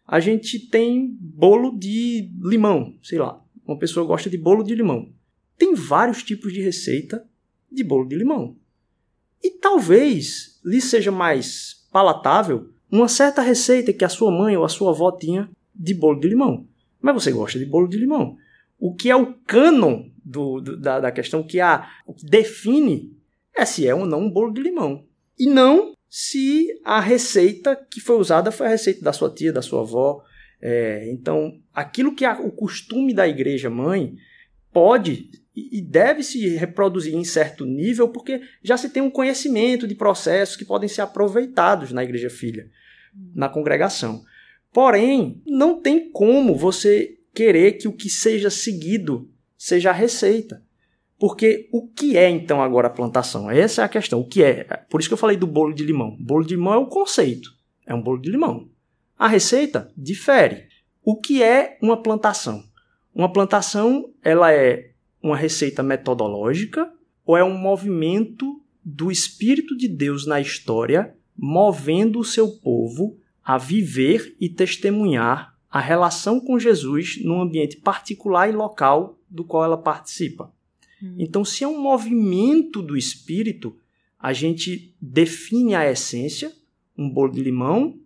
A 0.07 0.19
gente 0.19 0.59
tem 0.59 1.17
bolo 1.19 1.75
de 1.75 2.31
limão, 2.39 2.93
sei 3.01 3.17
lá. 3.17 3.43
Uma 3.65 3.79
pessoa 3.79 4.05
gosta 4.05 4.29
de 4.29 4.37
bolo 4.37 4.63
de 4.63 4.75
limão. 4.75 5.11
Tem 5.57 5.73
vários 5.73 6.21
tipos 6.21 6.53
de 6.53 6.61
receita 6.61 7.27
de 7.71 7.83
bolo 7.83 8.07
de 8.07 8.15
limão. 8.15 8.55
E 9.43 9.49
talvez 9.49 10.59
lhe 10.63 10.81
seja 10.81 11.11
mais 11.11 11.87
palatável 11.91 12.69
uma 12.91 13.07
certa 13.07 13.41
receita 13.41 13.91
que 13.91 14.05
a 14.05 14.09
sua 14.09 14.31
mãe 14.31 14.55
ou 14.55 14.63
a 14.63 14.69
sua 14.69 14.91
avó 14.91 15.11
tinha 15.11 15.49
de 15.73 15.95
bolo 15.95 16.19
de 16.19 16.27
limão. 16.27 16.67
Mas 17.01 17.15
você 17.15 17.31
gosta 17.31 17.57
de 17.57 17.65
bolo 17.65 17.87
de 17.87 17.97
limão. 17.97 18.37
O 18.79 18.93
que 18.93 19.09
é 19.09 19.15
o 19.15 19.33
cânon 19.33 20.09
do, 20.29 20.61
do, 20.61 20.77
da, 20.77 20.99
da 20.99 21.11
questão 21.11 21.41
que 21.41 21.59
a 21.59 21.89
o 22.05 22.13
que 22.13 22.25
define 22.25 23.17
é 23.55 23.65
se 23.65 23.87
é 23.87 23.95
ou 23.95 24.05
não 24.05 24.21
um 24.21 24.29
bolo 24.29 24.53
de 24.53 24.61
limão. 24.61 25.05
E 25.37 25.47
não 25.47 25.93
se 26.07 26.67
a 26.83 26.99
receita 26.99 27.75
que 27.75 27.99
foi 27.99 28.17
usada 28.17 28.51
foi 28.51 28.67
a 28.67 28.69
receita 28.69 29.01
da 29.01 29.11
sua 29.11 29.33
tia, 29.33 29.51
da 29.51 29.61
sua 29.61 29.81
avó. 29.81 30.23
É, 30.61 31.09
então, 31.09 31.59
aquilo 31.73 32.13
que 32.13 32.25
é 32.25 32.31
o 32.31 32.51
costume 32.51 33.13
da 33.13 33.27
igreja 33.27 33.69
mãe 33.69 34.15
pode 34.71 35.29
e 35.55 35.81
deve 35.81 36.23
se 36.23 36.55
reproduzir 36.55 37.15
em 37.15 37.23
certo 37.23 37.65
nível, 37.65 38.07
porque 38.07 38.41
já 38.63 38.77
se 38.77 38.89
tem 38.89 39.03
um 39.03 39.09
conhecimento 39.09 39.87
de 39.87 39.95
processos 39.95 40.55
que 40.55 40.63
podem 40.63 40.87
ser 40.87 41.01
aproveitados 41.01 41.91
na 41.91 42.03
igreja 42.03 42.29
filha, 42.29 42.69
na 43.35 43.49
congregação. 43.49 44.23
Porém, 44.71 45.41
não 45.45 45.81
tem 45.81 46.09
como 46.11 46.55
você 46.55 47.17
querer 47.33 47.73
que 47.73 47.87
o 47.87 47.93
que 47.93 48.09
seja 48.09 48.49
seguido 48.49 49.29
seja 49.59 49.89
a 49.89 49.93
receita. 49.93 50.63
Porque 51.19 51.67
o 51.73 51.85
que 51.85 52.15
é 52.15 52.29
então 52.29 52.63
agora 52.63 52.87
a 52.87 52.91
plantação? 52.91 53.51
Essa 53.51 53.81
é 53.81 53.85
a 53.85 53.89
questão. 53.89 54.21
O 54.21 54.25
que 54.25 54.41
é? 54.41 54.63
Por 54.89 55.01
isso 55.01 55.09
que 55.09 55.13
eu 55.13 55.17
falei 55.17 55.35
do 55.35 55.45
bolo 55.45 55.73
de 55.73 55.83
limão. 55.83 56.15
Bolo 56.17 56.45
de 56.45 56.55
limão 56.55 56.73
é 56.73 56.77
o 56.77 56.87
conceito. 56.87 57.51
É 57.85 57.93
um 57.93 58.01
bolo 58.01 58.21
de 58.21 58.31
limão. 58.31 58.69
A 59.17 59.27
receita 59.27 59.91
difere. 59.97 60.69
O 61.03 61.19
que 61.19 61.43
é 61.43 61.77
uma 61.81 62.01
plantação? 62.01 62.63
Uma 63.13 63.31
plantação, 63.31 64.13
ela 64.23 64.53
é 64.53 64.91
uma 65.21 65.35
receita 65.35 65.83
metodológica 65.83 66.89
ou 67.25 67.35
é 67.35 67.43
um 67.43 67.57
movimento 67.57 68.63
do 68.83 69.11
Espírito 69.11 69.75
de 69.75 69.89
Deus 69.89 70.25
na 70.25 70.39
história 70.39 71.13
movendo 71.37 72.19
o 72.19 72.23
seu 72.23 72.49
povo 72.59 73.17
a 73.43 73.57
viver 73.57 74.35
e 74.39 74.47
testemunhar 74.47 75.53
a 75.69 75.81
relação 75.81 76.39
com 76.39 76.57
Jesus 76.57 77.21
num 77.23 77.41
ambiente 77.41 77.77
particular 77.77 78.49
e 78.49 78.53
local 78.53 79.18
do 79.29 79.43
qual 79.43 79.63
ela 79.63 79.77
participa. 79.77 80.51
Hum. 81.01 81.15
Então, 81.17 81.45
se 81.45 81.63
é 81.63 81.67
um 81.67 81.81
movimento 81.81 82.81
do 82.81 82.97
Espírito, 82.97 83.75
a 84.19 84.33
gente 84.33 84.93
define 84.99 85.75
a 85.75 85.89
essência, 85.89 86.51
um 86.97 87.09
bolo 87.09 87.31
de 87.31 87.41
limão 87.41 87.97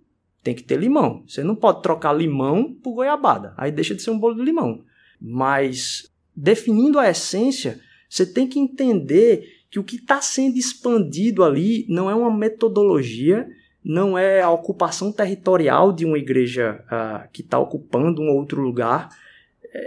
tem 0.43 0.53
que 0.53 0.63
ter 0.63 0.77
limão. 0.77 1.23
Você 1.25 1.41
não 1.41 1.55
pode 1.55 1.81
trocar 1.81 2.11
limão 2.11 2.73
por 2.73 2.95
goiabada, 2.95 3.53
aí 3.55 3.71
deixa 3.71 3.95
de 3.95 4.01
ser 4.01 4.11
um 4.11 4.19
bolo 4.19 4.35
de 4.35 4.43
limão. 4.43 4.83
Mas 5.19 6.11
definindo 6.35 6.99
a 6.99 7.09
essência, 7.09 7.79
você 8.09 8.25
tem 8.25 8.45
que 8.45 8.59
entender 8.59 9.61
que 9.71 9.79
o 9.79 9.83
que 9.83 9.95
está 9.95 10.21
sendo 10.21 10.57
expandido 10.57 11.43
ali 11.43 11.85
não 11.87 12.09
é 12.09 12.13
uma 12.13 12.35
metodologia, 12.35 13.47
não 13.83 14.17
é 14.17 14.41
a 14.41 14.51
ocupação 14.51 15.11
territorial 15.11 15.93
de 15.93 16.05
uma 16.05 16.17
igreja 16.17 16.83
uh, 16.87 17.27
que 17.31 17.41
está 17.41 17.57
ocupando 17.57 18.21
um 18.21 18.29
outro 18.29 18.61
lugar, 18.61 19.09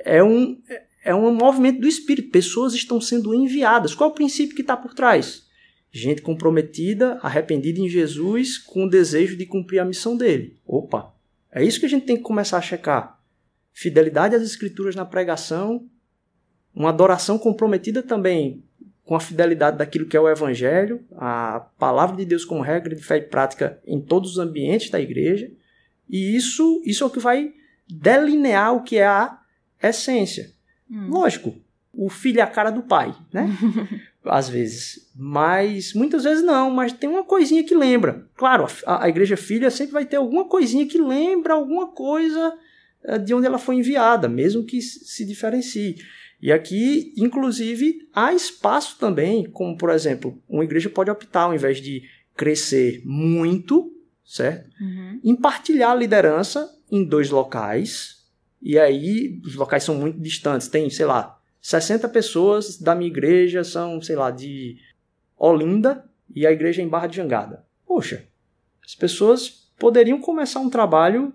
é 0.05 0.23
um, 0.23 0.59
é 1.07 1.15
um 1.15 1.33
movimento 1.33 1.81
do 1.81 1.87
Espírito. 1.87 2.31
Pessoas 2.31 2.75
estão 2.75 3.01
sendo 3.01 3.33
enviadas. 3.33 3.95
Qual 3.95 4.11
é 4.11 4.13
o 4.13 4.15
princípio 4.15 4.57
que 4.57 4.63
está 4.63 4.77
por 4.77 4.93
trás? 4.93 5.47
Gente 5.91 6.21
comprometida, 6.21 7.19
arrependida 7.23 7.81
em 7.81 7.89
Jesus, 7.89 8.59
com 8.59 8.85
o 8.85 8.91
desejo 8.91 9.37
de 9.37 9.47
cumprir 9.47 9.79
a 9.79 9.85
missão 9.85 10.17
dele. 10.17 10.59
Opa! 10.67 11.15
É 11.53 11.65
isso 11.65 11.79
que 11.79 11.87
a 11.87 11.89
gente 11.89 12.05
tem 12.05 12.17
que 12.17 12.23
começar 12.23 12.59
a 12.59 12.63
checar. 12.63 13.19
Fidelidade 13.73 14.35
às 14.35 14.43
Escrituras 14.43 14.97
na 14.97 15.05
pregação, 15.05 15.89
uma 16.75 16.89
adoração 16.89 17.39
comprometida 17.39 18.03
também 18.03 18.65
com 19.05 19.15
a 19.15 19.21
fidelidade 19.21 19.79
daquilo 19.79 20.07
que 20.07 20.17
é 20.17 20.21
o 20.21 20.29
Evangelho, 20.29 21.05
a 21.13 21.61
palavra 21.79 22.17
de 22.17 22.25
Deus 22.25 22.45
como 22.45 22.61
regra 22.61 22.95
de 22.95 23.03
fé 23.03 23.19
e 23.19 23.23
prática 23.23 23.81
em 23.87 24.01
todos 24.01 24.33
os 24.33 24.39
ambientes 24.39 24.91
da 24.91 25.01
igreja. 25.01 25.49
E 26.11 26.35
isso, 26.37 26.83
isso 26.85 27.05
é 27.05 27.07
o 27.07 27.11
que 27.11 27.21
vai 27.21 27.53
delinear 27.89 28.75
o 28.75 28.83
que 28.83 28.97
é 28.97 29.07
a 29.07 29.39
essência. 29.81 30.56
Hum. 30.91 31.09
Lógico, 31.09 31.55
o 31.93 32.09
filho 32.09 32.41
é 32.41 32.43
a 32.43 32.47
cara 32.47 32.71
do 32.71 32.83
pai, 32.83 33.15
né? 33.33 33.49
Às 34.25 34.49
vezes. 34.49 35.11
Mas 35.15 35.95
muitas 35.95 36.25
vezes 36.25 36.45
não, 36.45 36.71
mas 36.71 36.93
tem 36.93 37.09
uma 37.09 37.25
coisinha 37.25 37.65
que 37.65 37.75
lembra. 37.75 38.27
Claro, 38.37 38.67
a, 38.85 39.05
a 39.05 39.09
igreja 39.09 39.37
filha 39.37 39.71
sempre 39.71 39.93
vai 39.93 40.05
ter 40.05 40.17
alguma 40.17 40.45
coisinha 40.45 40.87
que 40.87 40.99
lembra 40.99 41.55
alguma 41.55 41.87
coisa 41.87 42.53
eh, 43.05 43.19
de 43.19 43.33
onde 43.33 43.47
ela 43.47 43.59
foi 43.59 43.77
enviada, 43.77 44.29
mesmo 44.29 44.65
que 44.65 44.83
se 44.83 45.25
diferencie. 45.25 45.97
E 46.41 46.53
aqui, 46.53 47.15
inclusive, 47.17 48.09
há 48.13 48.35
espaço 48.35 48.99
também, 48.99 49.45
como 49.51 49.77
por 49.77 49.91
exemplo, 49.91 50.41
uma 50.49 50.65
igreja 50.65 50.91
pode 50.91 51.11
optar, 51.11 51.43
ao 51.43 51.55
invés 51.55 51.81
de 51.81 52.03
crescer 52.37 53.01
muito, 53.05 53.93
certo? 54.25 54.69
Uhum. 54.81 55.21
Em 55.25 55.35
partilhar 55.35 55.93
a 55.93 55.95
liderança 55.95 56.71
em 56.91 57.05
dois 57.05 57.31
locais. 57.31 58.16
E 58.69 58.81
aí, 58.81 59.41
os 59.45 59.55
locais 59.55 59.85
são 59.85 59.95
muito 59.95 60.19
distantes. 60.19 60.67
Tem, 60.67 60.91
sei 60.91 61.07
lá, 61.07 61.39
60 61.61 62.09
pessoas 62.09 62.77
da 62.77 62.97
minha 62.97 63.09
igreja 63.09 63.63
são, 63.63 64.03
sei 64.03 64.17
lá, 64.17 64.33
de 64.33 64.77
Olinda 65.39 66.05
e 66.35 66.45
a 66.45 66.51
igreja 66.51 66.83
é 66.83 66.85
em 66.85 66.89
Barra 66.89 67.07
de 67.07 67.15
Jangada. 67.15 67.65
Poxa, 67.87 68.25
as 68.85 68.93
pessoas 68.97 69.71
poderiam 69.79 70.21
começar 70.21 70.59
um 70.59 70.69
trabalho 70.69 71.33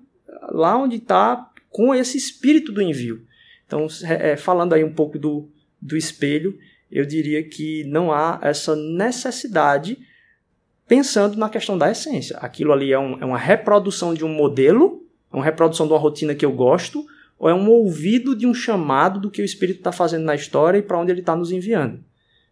lá 0.49 0.75
onde 0.77 0.97
está 0.97 1.49
com 1.69 1.95
esse 1.95 2.17
espírito 2.17 2.73
do 2.73 2.81
envio. 2.81 3.25
Então, 3.65 3.87
é, 4.03 4.35
falando 4.35 4.73
aí 4.73 4.83
um 4.83 4.93
pouco 4.93 5.17
do, 5.17 5.47
do 5.81 5.95
espelho, 5.95 6.59
eu 6.91 7.05
diria 7.05 7.41
que 7.47 7.85
não 7.85 8.11
há 8.11 8.39
essa 8.41 8.75
necessidade 8.75 9.97
pensando 10.85 11.37
na 11.37 11.47
questão 11.47 11.77
da 11.77 11.89
essência. 11.89 12.35
Aquilo 12.39 12.73
ali 12.73 12.91
é, 12.91 12.99
um, 12.99 13.17
é 13.21 13.25
uma 13.25 13.37
reprodução 13.37 14.13
de 14.13 14.25
um 14.25 14.33
modelo, 14.33 15.01
é 15.31 15.35
uma 15.37 15.45
reprodução 15.45 15.87
de 15.87 15.93
uma 15.93 15.99
rotina 15.99 16.35
que 16.35 16.45
eu 16.45 16.51
gosto, 16.51 17.05
ou 17.41 17.49
é 17.49 17.55
um 17.55 17.67
ouvido 17.71 18.35
de 18.35 18.45
um 18.45 18.53
chamado 18.53 19.19
do 19.19 19.31
que 19.31 19.41
o 19.41 19.45
Espírito 19.45 19.79
está 19.79 19.91
fazendo 19.91 20.25
na 20.25 20.35
história 20.35 20.77
e 20.77 20.83
para 20.83 20.99
onde 20.99 21.11
ele 21.11 21.21
está 21.21 21.35
nos 21.35 21.51
enviando. 21.51 21.99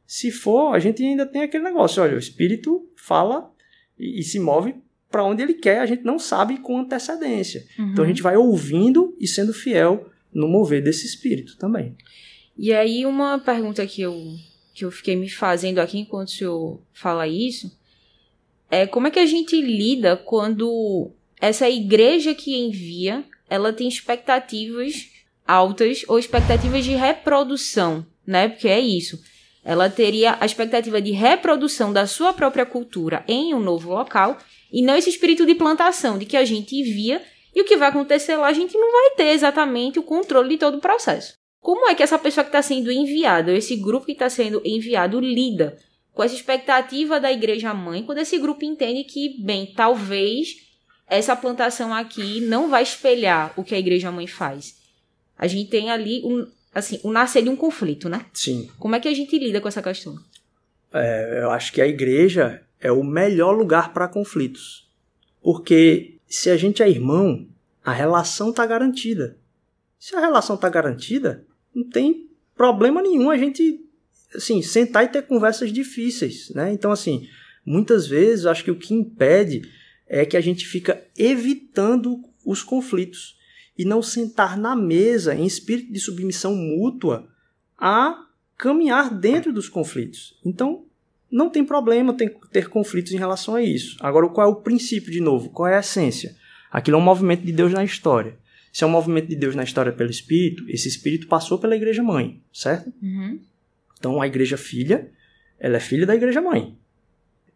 Se 0.03 0.31
for, 0.31 0.73
a 0.73 0.79
gente 0.79 1.03
ainda 1.03 1.27
tem 1.27 1.43
aquele 1.43 1.63
negócio, 1.63 2.01
olha, 2.01 2.15
o 2.15 2.19
Espírito 2.19 2.89
fala 2.95 3.53
e, 3.99 4.19
e 4.19 4.23
se 4.23 4.39
move 4.39 4.73
para 5.07 5.23
onde 5.23 5.43
ele 5.43 5.53
quer, 5.53 5.81
a 5.81 5.85
gente 5.85 6.03
não 6.03 6.17
sabe 6.17 6.57
com 6.57 6.79
antecedência. 6.79 7.67
Uhum. 7.77 7.91
Então 7.91 8.03
a 8.03 8.07
gente 8.07 8.23
vai 8.23 8.35
ouvindo 8.35 9.15
e 9.19 9.27
sendo 9.27 9.53
fiel 9.53 10.09
no 10.33 10.47
mover 10.47 10.83
desse 10.83 11.05
espírito 11.05 11.55
também. 11.55 11.95
E 12.57 12.73
aí, 12.73 13.05
uma 13.05 13.37
pergunta 13.37 13.85
que 13.85 14.01
eu, 14.01 14.15
que 14.73 14.85
eu 14.85 14.89
fiquei 14.89 15.15
me 15.15 15.29
fazendo 15.29 15.77
aqui 15.77 15.99
enquanto 15.99 16.29
o 16.29 16.31
senhor 16.31 16.81
fala 16.93 17.27
isso 17.27 17.77
é 18.71 18.87
como 18.87 19.05
é 19.05 19.11
que 19.11 19.19
a 19.19 19.25
gente 19.25 19.59
lida 19.61 20.17
quando 20.17 21.11
essa 21.39 21.69
igreja 21.69 22.33
que 22.33 22.55
envia 22.55 23.23
ela 23.49 23.73
tem 23.73 23.87
expectativas 23.87 25.07
altas 25.47 26.03
ou 26.07 26.19
expectativas 26.19 26.83
de 26.83 26.91
reprodução, 26.91 28.05
né? 28.25 28.49
Porque 28.49 28.67
é 28.67 28.79
isso. 28.79 29.19
Ela 29.63 29.89
teria 29.89 30.37
a 30.39 30.45
expectativa 30.45 31.01
de 31.01 31.11
reprodução 31.11 31.91
da 31.91 32.05
sua 32.05 32.33
própria 32.33 32.65
cultura 32.65 33.23
em 33.27 33.53
um 33.53 33.59
novo 33.59 33.89
local 33.89 34.37
e 34.71 34.81
não 34.81 34.95
esse 34.95 35.09
espírito 35.09 35.45
de 35.45 35.55
plantação, 35.55 36.17
de 36.17 36.25
que 36.25 36.37
a 36.37 36.45
gente 36.45 36.75
envia 36.75 37.21
e 37.53 37.61
o 37.61 37.65
que 37.65 37.77
vai 37.77 37.89
acontecer 37.89 38.35
lá, 38.35 38.47
a 38.47 38.53
gente 38.53 38.77
não 38.77 38.91
vai 38.91 39.15
ter 39.15 39.29
exatamente 39.29 39.97
o 39.97 40.03
controle 40.03 40.49
de 40.49 40.57
todo 40.57 40.75
o 40.77 40.81
processo. 40.81 41.33
Como 41.59 41.89
é 41.89 41.95
que 41.95 42.03
essa 42.03 42.17
pessoa 42.17 42.43
que 42.43 42.49
está 42.49 42.61
sendo 42.61 42.91
enviada, 42.91 43.51
esse 43.51 43.75
grupo 43.75 44.05
que 44.05 44.13
está 44.13 44.29
sendo 44.29 44.61
enviado, 44.63 45.19
lida 45.19 45.77
com 46.13 46.23
essa 46.23 46.35
expectativa 46.35 47.19
da 47.19 47.31
igreja 47.31 47.73
mãe, 47.73 48.03
quando 48.03 48.19
esse 48.19 48.37
grupo 48.37 48.63
entende 48.63 49.03
que, 49.03 49.41
bem, 49.43 49.73
talvez 49.75 50.68
essa 51.09 51.35
plantação 51.35 51.93
aqui 51.93 52.41
não 52.41 52.69
vai 52.69 52.83
espelhar 52.83 53.53
o 53.57 53.63
que 53.63 53.73
a 53.73 53.79
igreja 53.79 54.11
mãe 54.11 54.27
faz. 54.27 54.77
A 55.37 55.47
gente 55.47 55.69
tem 55.69 55.89
ali 55.89 56.21
um, 56.23 56.47
assim, 56.73 56.99
o 57.03 57.11
nascer 57.11 57.43
de 57.43 57.49
um 57.49 57.55
conflito, 57.55 58.07
né? 58.07 58.25
Sim. 58.33 58.69
Como 58.77 58.95
é 58.95 58.99
que 58.99 59.07
a 59.07 59.13
gente 59.13 59.37
lida 59.37 59.59
com 59.59 59.67
essa 59.67 59.81
questão? 59.81 60.17
É, 60.93 61.41
eu 61.41 61.51
acho 61.51 61.71
que 61.71 61.81
a 61.81 61.87
igreja 61.87 62.61
é 62.79 62.91
o 62.91 63.03
melhor 63.03 63.51
lugar 63.51 63.93
para 63.93 64.07
conflitos. 64.07 64.87
Porque 65.41 66.17
se 66.27 66.49
a 66.49 66.57
gente 66.57 66.83
é 66.83 66.89
irmão, 66.89 67.47
a 67.83 67.91
relação 67.91 68.51
está 68.51 68.65
garantida. 68.65 69.37
Se 69.97 70.15
a 70.15 70.19
relação 70.19 70.55
está 70.55 70.69
garantida, 70.69 71.45
não 71.73 71.83
tem 71.83 72.29
problema 72.55 73.01
nenhum 73.01 73.29
a 73.29 73.37
gente 73.37 73.85
assim, 74.35 74.61
sentar 74.61 75.05
e 75.05 75.07
ter 75.07 75.23
conversas 75.23 75.71
difíceis, 75.73 76.49
né? 76.51 76.71
Então, 76.71 76.91
assim, 76.91 77.27
muitas 77.65 78.05
vezes 78.05 78.45
acho 78.45 78.63
que 78.63 78.71
o 78.71 78.77
que 78.77 78.93
impede 78.93 79.61
é 80.09 80.25
que 80.25 80.35
a 80.35 80.41
gente 80.41 80.65
fica 80.65 81.05
evitando 81.15 82.23
os 82.43 82.63
conflitos 82.63 83.37
e 83.77 83.85
não 83.85 84.01
sentar 84.01 84.57
na 84.57 84.75
mesa 84.75 85.35
em 85.35 85.45
espírito 85.45 85.93
de 85.93 85.99
submissão 85.99 86.55
mútua 86.55 87.29
a 87.77 88.25
caminhar 88.57 89.13
dentro 89.13 89.53
dos 89.53 89.69
conflitos. 89.69 90.37
Então, 90.43 90.83
não 91.31 91.49
tem 91.49 91.63
problema 91.63 92.13
ter, 92.51 92.67
conflitos 92.67 93.13
em 93.13 93.17
relação 93.17 93.55
a 93.55 93.61
isso. 93.61 93.95
Agora, 94.01 94.27
qual 94.27 94.47
é 94.47 94.51
o 94.51 94.55
princípio 94.55 95.11
de 95.11 95.21
novo? 95.21 95.51
Qual 95.51 95.67
é 95.67 95.77
a 95.77 95.79
essência? 95.79 96.35
Aquilo 96.71 96.97
é 96.97 96.99
um 96.99 97.03
movimento 97.03 97.45
de 97.45 97.51
Deus 97.53 97.71
na 97.71 97.83
história. 97.83 98.37
Se 98.73 98.83
é 98.83 98.87
um 98.87 98.91
movimento 98.91 99.27
de 99.27 99.35
Deus 99.35 99.55
na 99.55 99.63
história 99.63 99.91
pelo 99.91 100.09
Espírito, 100.09 100.65
esse 100.67 100.87
Espírito 100.87 101.27
passou 101.27 101.57
pela 101.57 101.75
Igreja 101.75 102.03
Mãe, 102.03 102.41
certo? 102.51 102.91
Uhum. 103.01 103.39
Então, 103.97 104.21
a 104.21 104.27
Igreja 104.27 104.57
Filha, 104.57 105.09
ela 105.59 105.77
é 105.77 105.79
filha 105.79 106.05
da 106.05 106.15
Igreja 106.15 106.41
Mãe. 106.41 106.77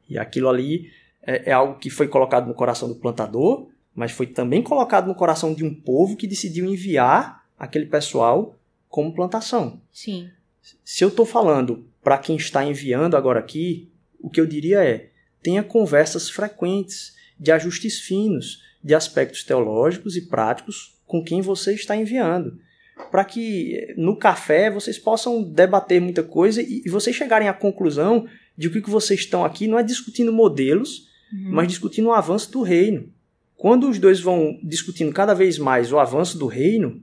E 0.10 0.18
aquilo 0.18 0.50
ali 0.50 0.92
é, 1.26 1.50
é 1.50 1.52
algo 1.52 1.80
que 1.80 1.90
foi 1.90 2.08
colocado 2.08 2.48
no 2.48 2.54
coração 2.54 2.88
do 2.88 2.96
plantador, 2.96 3.68
mas 3.96 4.12
foi 4.12 4.28
também 4.28 4.62
colocado 4.62 5.08
no 5.08 5.16
coração 5.16 5.54
de 5.54 5.64
um 5.64 5.74
povo 5.74 6.16
que 6.16 6.28
decidiu 6.28 6.66
enviar 6.66 7.44
aquele 7.58 7.86
pessoal 7.86 8.56
como 8.90 9.14
plantação. 9.14 9.82
Sim. 9.92 10.30
Se 10.84 11.04
eu 11.04 11.10
estou 11.10 11.26
falando 11.26 11.86
para 12.04 12.18
quem 12.18 12.36
está 12.36 12.64
enviando 12.64 13.16
agora 13.16 13.40
aqui, 13.40 13.90
o 14.20 14.30
que 14.30 14.40
eu 14.40 14.46
diria 14.46 14.84
é: 14.84 15.10
tenha 15.42 15.64
conversas 15.64 16.30
frequentes, 16.30 17.16
de 17.40 17.52
ajustes 17.52 18.00
finos, 18.00 18.64
de 18.84 18.94
aspectos 18.94 19.44
teológicos 19.44 20.16
e 20.16 20.22
práticos 20.22 20.96
com 21.06 21.24
quem 21.24 21.42
você 21.42 21.74
está 21.74 21.96
enviando. 21.96 22.60
para 23.12 23.26
que 23.26 23.94
no 23.98 24.16
café 24.16 24.70
vocês 24.70 24.98
possam 24.98 25.44
debater 25.44 26.00
muita 26.00 26.24
coisa 26.24 26.62
e, 26.62 26.84
e 26.86 26.90
vocês 26.90 27.16
chegarem 27.16 27.48
à 27.48 27.54
conclusão 27.54 28.28
de 28.58 28.70
que 28.70 28.80
o 28.80 28.84
que 28.84 28.90
vocês 28.90 29.22
estão 29.22 29.44
aqui 29.44 29.68
não 29.68 29.80
é 29.80 29.84
discutindo 29.84 30.32
modelos, 30.32 31.10
uhum. 31.34 31.52
mas 31.52 31.68
discutindo 31.68 32.10
o 32.10 32.14
avanço 32.14 32.52
do 32.52 32.62
reino. 32.62 33.12
Quando 33.58 33.90
os 33.90 33.98
dois 33.98 34.20
vão 34.20 34.60
discutindo 34.62 35.12
cada 35.14 35.34
vez 35.34 35.58
mais 35.58 35.92
o 35.92 35.98
avanço 35.98 36.38
do 36.38 36.48
reino, 36.48 37.02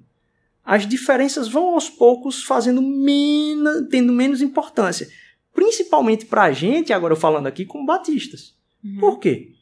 as 0.65 0.87
diferenças 0.87 1.49
vão 1.49 1.75
aos 1.75 1.89
poucos 1.89 2.45
fazendo 2.45 2.81
menos, 2.81 3.89
tendo 3.91 4.13
menos 4.13 4.41
importância. 4.41 5.09
Principalmente 5.53 6.27
para 6.27 6.45
a 6.45 6.53
gente, 6.53 6.93
agora 6.93 7.17
falando 7.17 7.47
aqui 7.47 7.65
como 7.65 7.87
batistas. 7.87 8.55
Uhum. 8.85 8.99
Por 9.01 9.19
quê? 9.19 9.53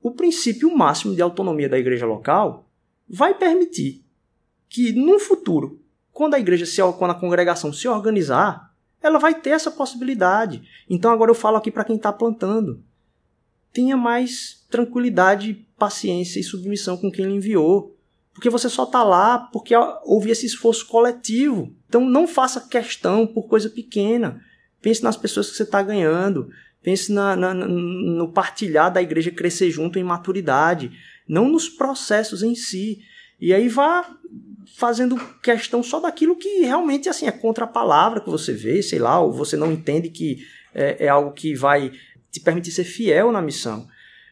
O 0.00 0.10
princípio 0.10 0.74
máximo 0.76 1.14
de 1.14 1.22
autonomia 1.22 1.68
da 1.68 1.78
igreja 1.78 2.06
local 2.06 2.68
vai 3.08 3.34
permitir 3.34 4.04
que 4.68 4.92
no 4.92 5.18
futuro, 5.18 5.80
quando 6.12 6.34
a 6.34 6.38
igreja 6.38 6.66
se, 6.66 6.80
quando 6.98 7.12
a 7.12 7.18
congregação 7.18 7.72
se 7.72 7.88
organizar, 7.88 8.74
ela 9.02 9.18
vai 9.18 9.34
ter 9.34 9.50
essa 9.50 9.70
possibilidade. 9.70 10.62
Então 10.88 11.10
agora 11.10 11.30
eu 11.30 11.34
falo 11.34 11.56
aqui 11.56 11.70
para 11.70 11.84
quem 11.84 11.96
está 11.96 12.12
plantando. 12.12 12.82
Tenha 13.74 13.96
mais 13.96 14.64
tranquilidade, 14.70 15.66
paciência 15.76 16.40
e 16.40 16.44
submissão 16.44 16.96
com 16.96 17.10
quem 17.10 17.26
lhe 17.26 17.34
enviou. 17.34 17.94
Porque 18.32 18.48
você 18.48 18.68
só 18.68 18.84
está 18.84 19.04
lá 19.04 19.38
porque 19.38 19.74
houve 20.04 20.30
esse 20.30 20.46
esforço 20.46 20.86
coletivo. 20.86 21.74
Então 21.88 22.08
não 22.08 22.26
faça 22.26 22.60
questão 22.60 23.26
por 23.26 23.48
coisa 23.48 23.68
pequena. 23.68 24.40
Pense 24.80 25.02
nas 25.02 25.16
pessoas 25.16 25.50
que 25.50 25.56
você 25.56 25.64
está 25.64 25.82
ganhando. 25.82 26.48
Pense 26.82 27.12
na, 27.12 27.36
na, 27.36 27.52
no 27.52 28.32
partilhar 28.32 28.92
da 28.92 29.02
igreja 29.02 29.30
crescer 29.30 29.70
junto 29.70 29.98
em 29.98 30.04
maturidade. 30.04 30.92
Não 31.28 31.48
nos 31.48 31.68
processos 31.68 32.42
em 32.42 32.54
si. 32.54 33.00
E 33.40 33.52
aí 33.52 33.68
vá 33.68 34.08
fazendo 34.76 35.16
questão 35.42 35.82
só 35.82 36.00
daquilo 36.00 36.36
que 36.36 36.60
realmente 36.60 37.08
assim 37.08 37.26
é 37.26 37.32
contra 37.32 37.64
a 37.64 37.68
palavra 37.68 38.20
que 38.20 38.30
você 38.30 38.52
vê, 38.52 38.82
sei 38.82 38.98
lá, 38.98 39.20
ou 39.20 39.32
você 39.32 39.56
não 39.56 39.72
entende 39.72 40.08
que 40.08 40.44
é, 40.74 41.06
é 41.06 41.08
algo 41.08 41.32
que 41.32 41.54
vai 41.54 41.92
te 42.34 42.40
permitir 42.40 42.72
ser 42.72 42.84
fiel 42.84 43.30
na 43.30 43.40
missão. 43.40 43.86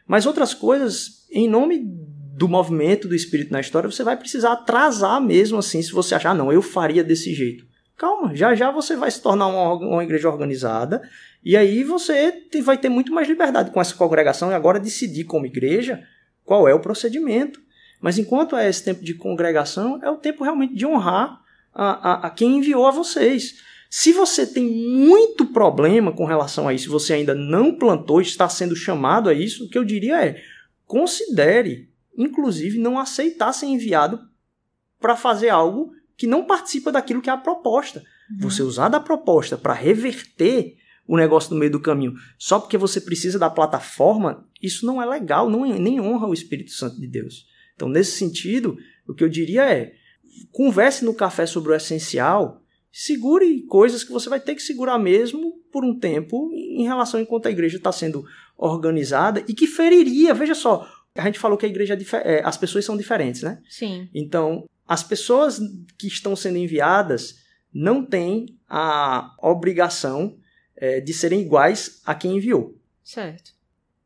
Mas 0.07 0.27
outras 0.27 0.53
coisas, 0.53 1.27
em 1.31 1.49
nome 1.49 1.81
do 1.85 2.49
movimento 2.49 3.07
do 3.07 3.15
Espírito 3.15 3.53
na 3.53 3.61
história, 3.61 3.89
você 3.91 4.03
vai 4.03 4.17
precisar 4.17 4.53
atrasar 4.53 5.21
mesmo 5.21 5.59
assim, 5.59 5.81
se 5.81 5.93
você 5.93 6.15
achar, 6.15 6.31
ah, 6.31 6.35
não, 6.35 6.53
eu 6.53 6.61
faria 6.61 7.05
desse 7.05 7.33
jeito. 7.33 7.65
Calma, 7.97 8.35
já 8.35 8.55
já 8.55 8.71
você 8.71 8.97
vai 8.97 9.11
se 9.11 9.23
tornar 9.23 9.47
uma, 9.47 9.75
uma 9.75 10.03
igreja 10.03 10.29
organizada 10.29 11.09
e 11.45 11.57
aí 11.57 11.85
você 11.85 12.49
vai 12.63 12.77
ter 12.77 12.89
muito 12.89 13.13
mais 13.13 13.29
liberdade 13.29 13.71
com 13.71 13.81
essa 13.81 13.95
congregação 13.95 14.51
e 14.51 14.55
agora 14.55 14.81
decidir 14.81 15.25
como 15.25 15.47
igreja 15.47 16.03
qual 16.45 16.67
é 16.67 16.75
o 16.75 16.81
procedimento. 16.81 17.61
Mas 18.01 18.19
enquanto 18.19 18.57
é 18.57 18.69
esse 18.69 18.83
tempo 18.83 19.05
de 19.05 19.15
congregação, 19.15 20.01
é 20.03 20.11
o 20.11 20.17
tempo 20.17 20.43
realmente 20.43 20.75
de 20.75 20.85
honrar 20.85 21.41
a, 21.73 22.11
a, 22.11 22.27
a 22.27 22.31
quem 22.31 22.59
enviou 22.59 22.87
a 22.87 22.91
vocês. 22.91 23.63
Se 23.95 24.11
você 24.11 24.47
tem 24.47 24.71
muito 24.71 25.45
problema 25.45 26.13
com 26.13 26.25
relação 26.25 26.67
a 26.67 26.73
isso, 26.73 26.91
você 26.91 27.13
ainda 27.13 27.35
não 27.35 27.75
plantou, 27.75 28.23
está 28.23 28.49
sendo 28.49 28.75
chamado 28.75 29.29
a 29.29 29.35
isso, 29.35 29.67
o 29.67 29.69
que 29.69 29.77
eu 29.77 29.85
diria 29.85 30.25
é: 30.25 30.43
considere, 30.87 31.91
inclusive, 32.17 32.79
não 32.79 32.99
aceitar 32.99 33.53
ser 33.53 33.67
enviado 33.67 34.19
para 34.99 35.15
fazer 35.15 35.51
algo 35.51 35.93
que 36.17 36.27
não 36.27 36.47
participa 36.47 36.91
daquilo 36.91 37.21
que 37.21 37.29
é 37.29 37.35
a 37.35 37.37
proposta. 37.37 38.03
Uhum. 38.31 38.39
Você 38.49 38.63
usar 38.63 38.89
da 38.89 38.99
proposta 38.99 39.59
para 39.59 39.75
reverter 39.75 40.75
o 41.07 41.19
negócio 41.19 41.53
no 41.53 41.61
meio 41.61 41.73
do 41.73 41.81
caminho 41.81 42.15
só 42.39 42.59
porque 42.59 42.79
você 42.79 42.99
precisa 42.99 43.39
da 43.39 43.51
plataforma, 43.51 44.49
isso 44.63 44.87
não 44.87 45.03
é 45.03 45.05
legal, 45.05 45.51
não, 45.51 45.67
nem 45.67 46.01
honra 46.01 46.29
o 46.29 46.33
Espírito 46.33 46.71
Santo 46.71 46.99
de 46.99 47.07
Deus. 47.07 47.47
Então, 47.75 47.91
nesse 47.91 48.13
sentido, 48.13 48.75
o 49.07 49.13
que 49.13 49.23
eu 49.23 49.29
diria 49.29 49.71
é: 49.71 49.93
converse 50.51 51.05
no 51.05 51.13
café 51.13 51.45
sobre 51.45 51.73
o 51.73 51.75
essencial, 51.75 52.62
segure 52.93 53.63
coisas 53.63 54.05
que 54.05 54.13
você 54.13 54.29
vai 54.29 54.39
ter 54.39 54.55
que 54.55 54.63
segurar 54.63 54.99
mesmo 54.99 55.59
por 55.73 55.83
um 55.83 55.99
tempo 55.99 56.51
em 56.53 56.85
relação 56.85 57.19
enquanto 57.19 57.47
a 57.47 57.51
igreja 57.51 57.79
está 57.79 57.91
sendo 57.91 58.25
organizada 58.57 59.43
e 59.49 59.55
que 59.55 59.67
feriria. 59.67 60.35
Veja 60.35 60.55
só, 60.55 60.87
a 61.15 61.25
gente 61.25 61.39
falou 61.39 61.57
que 61.57 61.65
a 61.65 61.69
igreja 61.69 61.95
é, 61.95 62.37
é, 62.37 62.45
as 62.45 62.59
pessoas 62.59 62.85
são 62.85 62.97
diferentes, 62.97 63.43
né? 63.43 63.63
Sim. 63.69 64.11
Então, 64.15 64.69
as 64.87 65.03
pessoas 65.03 65.59
que 65.97 66.07
estão 66.07 66.37
sendo 66.37 66.59
enviadas 66.59 67.41
não 67.73 68.05
têm 68.05 68.59
a 68.69 69.35
obrigação 69.41 70.37
é, 70.77 71.01
de 71.01 71.15
serem 71.15 71.41
iguais 71.41 72.03
a 72.05 72.15
quem 72.15 72.37
enviou. 72.37 72.77
Certo. 73.03 73.53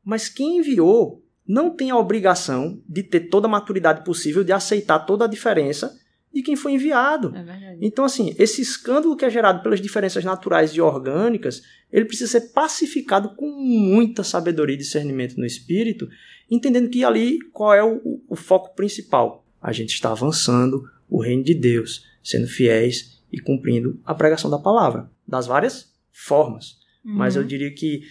Mas 0.04 0.28
quem 0.28 0.58
enviou 0.58 1.24
não 1.46 1.70
tem 1.70 1.90
a 1.90 1.96
obrigação 1.96 2.80
de 2.88 3.02
ter 3.02 3.28
toda 3.28 3.48
a 3.48 3.50
maturidade 3.50 4.04
possível 4.04 4.44
de 4.44 4.52
aceitar 4.52 5.00
toda 5.00 5.24
a 5.24 5.28
diferença 5.28 5.98
de 6.36 6.42
quem 6.42 6.54
foi 6.54 6.72
enviado. 6.72 7.34
É 7.34 7.78
então, 7.80 8.04
assim, 8.04 8.34
esse 8.38 8.60
escândalo 8.60 9.16
que 9.16 9.24
é 9.24 9.30
gerado 9.30 9.62
pelas 9.62 9.80
diferenças 9.80 10.22
naturais 10.22 10.70
e 10.72 10.82
orgânicas, 10.82 11.62
ele 11.90 12.04
precisa 12.04 12.30
ser 12.30 12.52
pacificado 12.52 13.30
com 13.30 13.50
muita 13.50 14.22
sabedoria 14.22 14.74
e 14.74 14.78
discernimento 14.78 15.38
no 15.38 15.46
espírito, 15.46 16.06
entendendo 16.50 16.90
que 16.90 17.02
ali 17.02 17.38
qual 17.54 17.72
é 17.72 17.82
o, 17.82 18.20
o 18.28 18.36
foco 18.36 18.76
principal. 18.76 19.46
A 19.62 19.72
gente 19.72 19.94
está 19.94 20.10
avançando 20.10 20.86
o 21.08 21.22
reino 21.22 21.42
de 21.42 21.54
Deus, 21.54 22.04
sendo 22.22 22.46
fiéis 22.46 23.18
e 23.32 23.40
cumprindo 23.40 23.98
a 24.04 24.14
pregação 24.14 24.50
da 24.50 24.58
palavra, 24.58 25.10
das 25.26 25.46
várias 25.46 25.90
formas. 26.12 26.76
Mas 27.02 27.34
eu 27.34 27.42
uhum. 27.42 27.48
diria 27.48 27.72
que 27.72 28.02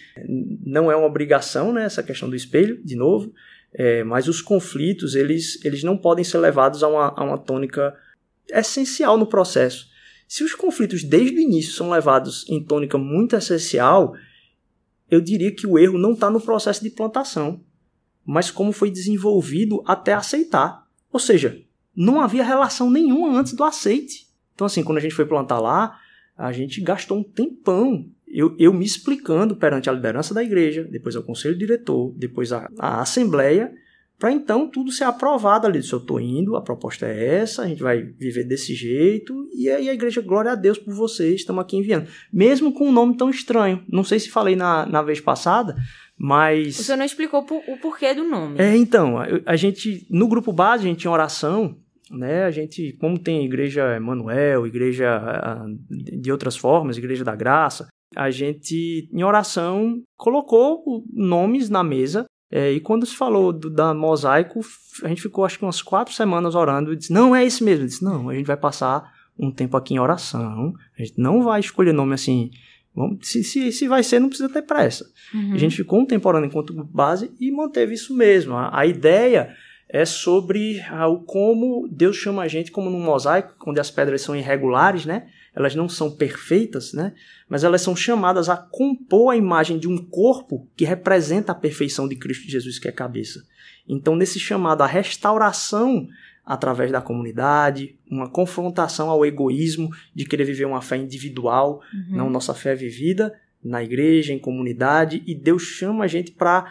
não 0.64 0.90
é 0.90 0.96
uma 0.96 1.06
obrigação, 1.06 1.72
né, 1.72 1.84
essa 1.84 2.02
questão 2.02 2.28
do 2.28 2.34
espelho, 2.34 2.80
de 2.82 2.96
novo, 2.96 3.32
é, 3.72 4.02
mas 4.02 4.26
os 4.26 4.40
conflitos, 4.40 5.14
eles, 5.14 5.62
eles 5.64 5.84
não 5.84 5.96
podem 5.96 6.24
ser 6.24 6.38
levados 6.38 6.82
a 6.82 6.88
uma, 6.88 7.14
a 7.14 7.22
uma 7.22 7.38
tônica 7.38 7.94
essencial 8.50 9.16
no 9.16 9.26
processo. 9.26 9.86
Se 10.28 10.42
os 10.42 10.54
conflitos 10.54 11.04
desde 11.04 11.36
o 11.36 11.40
início 11.40 11.72
são 11.72 11.90
levados 11.90 12.44
em 12.48 12.62
tônica 12.62 12.98
muito 12.98 13.36
essencial, 13.36 14.14
eu 15.10 15.20
diria 15.20 15.54
que 15.54 15.66
o 15.66 15.78
erro 15.78 15.98
não 15.98 16.12
está 16.12 16.30
no 16.30 16.40
processo 16.40 16.82
de 16.82 16.90
plantação, 16.90 17.60
mas 18.24 18.50
como 18.50 18.72
foi 18.72 18.90
desenvolvido 18.90 19.82
até 19.86 20.12
aceitar. 20.12 20.86
Ou 21.12 21.20
seja, 21.20 21.62
não 21.94 22.20
havia 22.20 22.44
relação 22.44 22.90
nenhuma 22.90 23.38
antes 23.38 23.52
do 23.52 23.62
aceite. 23.62 24.26
Então, 24.54 24.66
assim, 24.66 24.82
quando 24.82 24.98
a 24.98 25.00
gente 25.00 25.14
foi 25.14 25.26
plantar 25.26 25.60
lá, 25.60 25.98
a 26.36 26.50
gente 26.52 26.80
gastou 26.80 27.18
um 27.18 27.22
tempão 27.22 28.10
eu, 28.26 28.54
eu 28.58 28.72
me 28.72 28.84
explicando 28.84 29.56
perante 29.56 29.88
a 29.88 29.92
liderança 29.92 30.34
da 30.34 30.42
igreja, 30.42 30.84
depois 30.84 31.14
ao 31.14 31.22
conselho 31.22 31.56
diretor, 31.56 32.12
depois 32.16 32.52
a 32.52 32.68
assembleia, 33.00 33.72
para 34.18 34.32
então 34.32 34.68
tudo 34.68 34.90
ser 34.90 35.04
aprovado 35.04 35.66
ali. 35.66 35.82
Se 35.82 35.92
eu 35.92 35.98
estou 35.98 36.20
indo, 36.20 36.56
a 36.56 36.62
proposta 36.62 37.06
é 37.06 37.36
essa, 37.36 37.62
a 37.62 37.68
gente 37.68 37.82
vai 37.82 38.02
viver 38.02 38.44
desse 38.44 38.74
jeito, 38.74 39.48
e 39.54 39.68
aí 39.68 39.88
a 39.88 39.94
igreja, 39.94 40.20
glória 40.20 40.52
a 40.52 40.54
Deus 40.54 40.78
por 40.78 40.94
vocês, 40.94 41.36
estamos 41.36 41.62
aqui 41.62 41.76
enviando. 41.76 42.08
Mesmo 42.32 42.72
com 42.72 42.88
um 42.88 42.92
nome 42.92 43.16
tão 43.16 43.28
estranho. 43.28 43.82
Não 43.88 44.04
sei 44.04 44.18
se 44.18 44.30
falei 44.30 44.56
na, 44.56 44.86
na 44.86 45.02
vez 45.02 45.20
passada, 45.20 45.76
mas. 46.18 46.78
O 46.78 46.84
senhor 46.84 46.98
não 46.98 47.04
explicou 47.04 47.40
o 47.40 47.76
porquê 47.78 48.14
do 48.14 48.24
nome. 48.24 48.58
É, 48.58 48.76
então, 48.76 49.18
a, 49.18 49.26
a 49.44 49.56
gente, 49.56 50.06
no 50.10 50.28
grupo 50.28 50.52
base, 50.52 50.84
a 50.84 50.88
gente 50.88 51.00
tinha 51.00 51.10
oração, 51.10 51.76
né? 52.10 52.44
A 52.44 52.50
gente, 52.50 52.96
como 53.00 53.18
tem 53.18 53.44
igreja 53.44 53.96
Emanuel, 53.96 54.66
igreja 54.66 55.20
de 55.90 56.32
outras 56.32 56.56
formas, 56.56 56.96
igreja 56.96 57.24
da 57.24 57.36
graça, 57.36 57.88
a 58.14 58.30
gente, 58.30 59.08
em 59.12 59.22
oração, 59.22 60.00
colocou 60.16 61.04
nomes 61.12 61.68
na 61.68 61.82
mesa. 61.82 62.24
É, 62.50 62.72
e 62.72 62.80
quando 62.80 63.04
se 63.04 63.16
falou 63.16 63.52
do, 63.52 63.68
da 63.68 63.92
mosaico, 63.92 64.60
a 65.02 65.08
gente 65.08 65.22
ficou 65.22 65.44
acho 65.44 65.58
que 65.58 65.64
umas 65.64 65.82
quatro 65.82 66.14
semanas 66.14 66.54
orando 66.54 66.92
e 66.92 66.96
disse: 66.96 67.12
Não, 67.12 67.34
é 67.34 67.44
esse 67.44 67.62
mesmo. 67.62 67.84
Eu 67.84 67.88
disse: 67.88 68.04
Não, 68.04 68.28
a 68.28 68.34
gente 68.34 68.46
vai 68.46 68.56
passar 68.56 69.12
um 69.38 69.50
tempo 69.50 69.76
aqui 69.76 69.94
em 69.94 69.98
oração. 69.98 70.74
A 70.98 71.02
gente 71.02 71.20
não 71.20 71.42
vai 71.42 71.60
escolher 71.60 71.92
nome 71.92 72.14
assim. 72.14 72.50
Vamos, 72.94 73.28
se, 73.28 73.44
se, 73.44 73.70
se 73.72 73.88
vai 73.88 74.02
ser, 74.02 74.20
não 74.20 74.28
precisa 74.28 74.48
ter 74.48 74.62
pressa. 74.62 75.06
Uhum. 75.34 75.52
A 75.52 75.58
gente 75.58 75.76
ficou 75.76 76.00
um 76.00 76.06
tempo 76.06 76.26
orando 76.28 76.46
enquanto 76.46 76.72
base 76.72 77.30
e 77.38 77.50
manteve 77.50 77.94
isso 77.94 78.16
mesmo. 78.16 78.54
A, 78.54 78.80
a 78.80 78.86
ideia 78.86 79.54
é 79.88 80.04
sobre 80.04 80.80
ah, 80.88 81.06
o 81.06 81.20
como 81.20 81.86
Deus 81.90 82.16
chama 82.16 82.42
a 82.42 82.48
gente 82.48 82.72
como 82.72 82.90
num 82.90 83.00
mosaico, 83.00 83.54
onde 83.66 83.80
as 83.80 83.90
pedras 83.90 84.22
são 84.22 84.34
irregulares, 84.34 85.04
né? 85.04 85.26
Elas 85.56 85.74
não 85.74 85.88
são 85.88 86.10
perfeitas, 86.10 86.92
né? 86.92 87.14
mas 87.48 87.64
elas 87.64 87.80
são 87.80 87.96
chamadas 87.96 88.50
a 88.50 88.58
compor 88.58 89.32
a 89.32 89.36
imagem 89.36 89.78
de 89.78 89.88
um 89.88 89.96
corpo 89.96 90.68
que 90.76 90.84
representa 90.84 91.52
a 91.52 91.54
perfeição 91.54 92.06
de 92.06 92.14
Cristo 92.14 92.46
Jesus, 92.48 92.78
que 92.78 92.86
é 92.86 92.90
a 92.90 92.94
cabeça. 92.94 93.42
Então, 93.88 94.14
nesse 94.14 94.38
chamado 94.38 94.82
à 94.82 94.86
restauração 94.86 96.06
através 96.44 96.92
da 96.92 97.00
comunidade, 97.00 97.96
uma 98.08 98.28
confrontação 98.28 99.08
ao 99.08 99.24
egoísmo 99.24 99.90
de 100.14 100.26
querer 100.26 100.44
viver 100.44 100.66
uma 100.66 100.82
fé 100.82 100.96
individual, 100.96 101.80
uhum. 101.92 102.16
não 102.18 102.30
nossa 102.30 102.52
fé 102.52 102.74
vivida 102.74 103.32
na 103.64 103.82
igreja, 103.82 104.32
em 104.32 104.38
comunidade, 104.38 105.24
e 105.26 105.34
Deus 105.34 105.62
chama 105.62 106.04
a 106.04 106.06
gente 106.06 106.30
para 106.30 106.70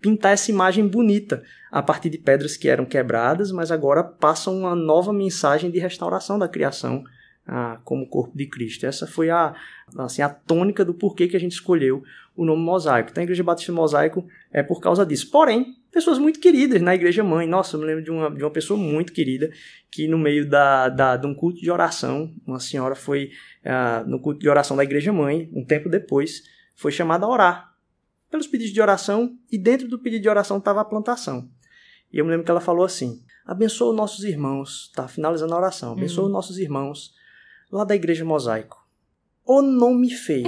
pintar 0.00 0.32
essa 0.32 0.50
imagem 0.50 0.86
bonita 0.86 1.42
a 1.70 1.82
partir 1.82 2.10
de 2.10 2.18
pedras 2.18 2.56
que 2.56 2.68
eram 2.68 2.84
quebradas, 2.84 3.50
mas 3.50 3.70
agora 3.70 4.04
passam 4.04 4.58
uma 4.58 4.74
nova 4.74 5.12
mensagem 5.12 5.70
de 5.70 5.78
restauração 5.78 6.38
da 6.38 6.48
criação 6.48 7.04
ah, 7.46 7.78
como 7.84 8.08
corpo 8.08 8.36
de 8.36 8.46
Cristo. 8.46 8.86
Essa 8.86 9.06
foi 9.06 9.30
a, 9.30 9.54
assim, 9.98 10.22
a 10.22 10.28
tônica 10.28 10.84
do 10.84 10.94
porquê 10.94 11.28
que 11.28 11.36
a 11.36 11.40
gente 11.40 11.52
escolheu 11.52 12.02
o 12.36 12.44
nome 12.44 12.62
Mosaico. 12.62 13.10
Então, 13.10 13.22
a 13.22 13.24
Igreja 13.24 13.42
Batista 13.42 13.72
Mosaico 13.72 14.26
é 14.52 14.62
por 14.62 14.80
causa 14.80 15.04
disso. 15.06 15.30
Porém, 15.30 15.76
pessoas 15.92 16.18
muito 16.18 16.40
queridas 16.40 16.82
na 16.82 16.94
igreja 16.94 17.22
mãe. 17.22 17.46
Nossa, 17.46 17.76
eu 17.76 17.80
me 17.80 17.86
lembro 17.86 18.02
de 18.02 18.10
uma, 18.10 18.30
de 18.30 18.42
uma 18.42 18.50
pessoa 18.50 18.78
muito 18.78 19.12
querida 19.12 19.50
que 19.90 20.08
no 20.08 20.18
meio 20.18 20.48
da, 20.48 20.88
da, 20.88 21.16
de 21.16 21.26
um 21.26 21.34
culto 21.34 21.60
de 21.60 21.70
oração, 21.70 22.34
uma 22.44 22.58
senhora 22.58 22.96
foi 22.96 23.30
uh, 23.64 24.08
no 24.08 24.18
culto 24.18 24.40
de 24.40 24.48
oração 24.48 24.76
da 24.76 24.82
igreja 24.82 25.12
mãe, 25.12 25.48
um 25.52 25.64
tempo 25.64 25.88
depois, 25.88 26.42
foi 26.74 26.90
chamada 26.90 27.24
a 27.24 27.28
orar 27.28 27.74
pelos 28.28 28.48
pedidos 28.48 28.74
de 28.74 28.80
oração 28.80 29.38
e 29.50 29.56
dentro 29.56 29.86
do 29.86 29.96
pedido 29.96 30.22
de 30.22 30.28
oração 30.28 30.58
estava 30.58 30.80
a 30.80 30.84
plantação. 30.84 31.48
E 32.12 32.18
eu 32.18 32.24
me 32.24 32.32
lembro 32.32 32.44
que 32.44 32.50
ela 32.50 32.60
falou 32.60 32.84
assim: 32.84 33.22
abençoa 33.46 33.90
os 33.90 33.96
nossos 33.96 34.24
irmãos, 34.24 34.90
tá 34.92 35.06
finalizando 35.06 35.54
a 35.54 35.58
oração, 35.58 35.92
abençoa 35.92 36.24
uhum. 36.24 36.30
os 36.30 36.32
nossos 36.32 36.58
irmãos 36.58 37.12
lá 37.70 37.84
da 37.84 37.94
igreja 37.94 38.24
mosaico. 38.24 38.76
O 39.46 39.60
nome 39.60 40.10
feio. 40.10 40.46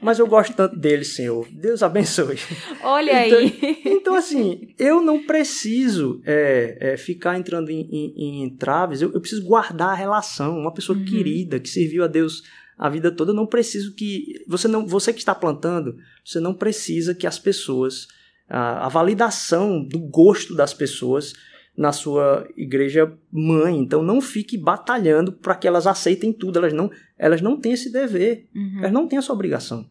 Mas 0.00 0.18
eu 0.18 0.26
gosto 0.26 0.54
tanto 0.54 0.76
dele, 0.76 1.04
Senhor. 1.04 1.48
Deus 1.50 1.82
abençoe. 1.82 2.38
Olha 2.82 3.26
então, 3.26 3.38
aí. 3.38 3.82
Então, 3.86 4.14
assim, 4.14 4.74
eu 4.78 5.00
não 5.00 5.24
preciso 5.24 6.20
é, 6.26 6.76
é, 6.78 6.96
ficar 6.98 7.38
entrando 7.38 7.70
em, 7.70 7.88
em, 7.90 8.14
em 8.16 8.44
entraves, 8.44 9.00
eu, 9.00 9.10
eu, 9.12 9.20
preciso 9.20 9.44
guardar 9.44 9.88
a 9.90 9.94
relação. 9.94 10.58
Uma 10.58 10.74
pessoa 10.74 10.98
uhum. 10.98 11.06
querida, 11.06 11.58
que 11.58 11.70
serviu 11.70 12.04
a 12.04 12.06
Deus 12.06 12.42
a 12.76 12.90
vida 12.90 13.10
toda, 13.10 13.30
eu 13.30 13.34
não 13.34 13.46
preciso 13.46 13.94
que. 13.94 14.44
Você, 14.46 14.68
não, 14.68 14.86
você 14.86 15.10
que 15.10 15.20
está 15.20 15.34
plantando, 15.34 15.96
você 16.22 16.38
não 16.38 16.52
precisa 16.52 17.14
que 17.14 17.26
as 17.26 17.38
pessoas. 17.38 18.06
A, 18.46 18.84
a 18.84 18.88
validação 18.90 19.82
do 19.82 19.98
gosto 19.98 20.54
das 20.54 20.74
pessoas 20.74 21.32
na 21.76 21.92
sua 21.92 22.48
igreja 22.56 23.12
mãe. 23.30 23.76
Então 23.78 24.02
não 24.02 24.20
fique 24.20 24.56
batalhando 24.56 25.32
para 25.32 25.54
que 25.54 25.66
elas 25.66 25.86
aceitem 25.86 26.32
tudo. 26.32 26.58
Elas 26.58 26.72
não, 26.72 26.90
elas 27.18 27.40
não 27.40 27.58
têm 27.58 27.72
esse 27.72 27.90
dever. 27.90 28.46
Uhum. 28.54 28.78
Elas 28.78 28.92
não 28.92 29.08
têm 29.08 29.18
essa 29.18 29.32
obrigação. 29.32 29.88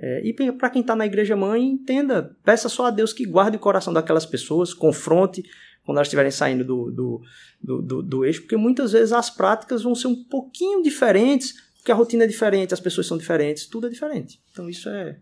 É, 0.00 0.24
e 0.24 0.32
para 0.52 0.70
quem 0.70 0.80
está 0.80 0.94
na 0.94 1.06
igreja 1.06 1.34
mãe, 1.34 1.60
entenda, 1.60 2.36
peça 2.44 2.68
só 2.68 2.86
a 2.86 2.90
Deus 2.90 3.12
que 3.12 3.26
guarde 3.26 3.56
o 3.56 3.60
coração 3.60 3.92
daquelas 3.92 4.24
pessoas, 4.24 4.72
confronte 4.72 5.42
quando 5.84 5.96
elas 5.96 6.06
estiverem 6.06 6.30
saindo 6.30 6.64
do, 6.64 6.90
do, 6.92 7.22
do, 7.60 7.82
do, 7.82 8.02
do 8.02 8.24
eixo, 8.24 8.42
porque 8.42 8.56
muitas 8.56 8.92
vezes 8.92 9.12
as 9.12 9.28
práticas 9.28 9.82
vão 9.82 9.96
ser 9.96 10.06
um 10.06 10.22
pouquinho 10.24 10.82
diferentes, 10.82 11.54
porque 11.78 11.90
a 11.90 11.96
rotina 11.96 12.24
é 12.24 12.26
diferente, 12.28 12.74
as 12.74 12.78
pessoas 12.78 13.08
são 13.08 13.18
diferentes, 13.18 13.66
tudo 13.66 13.88
é 13.88 13.90
diferente. 13.90 14.40
Então 14.52 14.68
isso 14.68 14.88
é. 14.88 15.18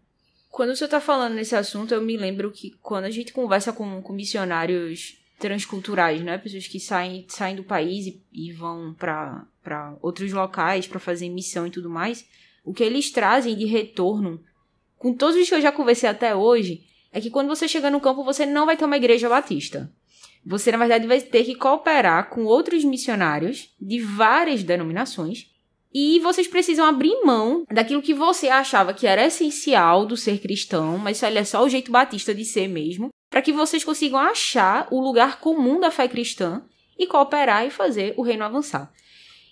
Quando 0.51 0.75
você 0.75 0.85
está 0.85 1.01
falando 1.01 1.35
nesse 1.35 1.55
assunto, 1.55 1.95
eu 1.95 2.03
me 2.03 2.17
lembro 2.17 2.51
que 2.51 2.73
quando 2.83 3.05
a 3.05 3.11
gente 3.11 3.33
conversa 3.33 3.73
com, 3.73 4.03
com 4.03 4.13
missionários 4.13 5.19
transculturais, 5.39 6.23
né? 6.23 6.39
Pessoas 6.39 6.67
que 6.67 6.81
saem, 6.81 7.25
saem 7.29 7.57
do 7.57 7.65
país 7.65 8.07
e, 8.07 8.23
e 8.33 8.53
vão 8.53 8.95
para 8.95 9.97
outros 10.01 10.33
locais 10.33 10.87
para 10.87 11.01
fazer 11.01 11.29
missão 11.29 11.67
e 11.67 11.71
tudo 11.71 11.91
mais. 11.91 12.27
O 12.65 12.73
que 12.73 12.83
eles 12.83 13.11
trazem 13.11 13.57
de 13.57 13.65
retorno 13.65 14.41
com 14.99 15.13
todos 15.13 15.37
os 15.37 15.49
que 15.49 15.55
eu 15.55 15.61
já 15.61 15.71
conversei 15.71 16.09
até 16.09 16.35
hoje, 16.35 16.85
é 17.13 17.21
que 17.21 17.31
quando 17.31 17.49
você 17.49 17.69
chega 17.69 17.91
no 17.91 18.01
campo, 18.01 18.25
você 18.25 18.45
não 18.45 18.67
vai 18.67 18.77
ter 18.77 18.85
uma 18.85 18.97
igreja 18.97 19.29
batista. 19.29 19.91
Você, 20.45 20.71
na 20.71 20.79
verdade, 20.79 21.07
vai 21.07 21.21
ter 21.21 21.45
que 21.45 21.55
cooperar 21.55 22.31
com 22.31 22.45
outros 22.45 22.85
missionários 22.85 23.75
de 23.81 24.01
várias 24.01 24.63
denominações. 24.63 25.51
E 25.99 26.21
vocês 26.21 26.47
precisam 26.47 26.85
abrir 26.85 27.23
mão 27.25 27.65
daquilo 27.73 28.03
que 28.03 28.13
você 28.13 28.49
achava 28.49 28.93
que 28.93 29.07
era 29.07 29.25
essencial 29.25 30.05
do 30.05 30.15
ser 30.15 30.39
cristão, 30.41 30.99
mas 30.99 31.23
olha 31.23 31.39
é 31.39 31.45
só 31.45 31.65
o 31.65 31.71
jeito 31.71 31.91
batista 31.91 32.35
de 32.35 32.45
ser 32.45 32.69
mesmo, 32.69 33.09
para 33.31 33.41
que 33.41 33.51
vocês 33.51 33.83
consigam 33.83 34.19
achar 34.19 34.87
o 34.91 35.01
lugar 35.01 35.41
comum 35.41 35.81
da 35.81 35.91
fé 35.91 36.07
cristã 36.07 36.63
e 36.99 37.07
cooperar 37.07 37.67
e 37.67 37.71
fazer 37.71 38.13
o 38.19 38.23
reino 38.23 38.45
avançar. 38.45 38.93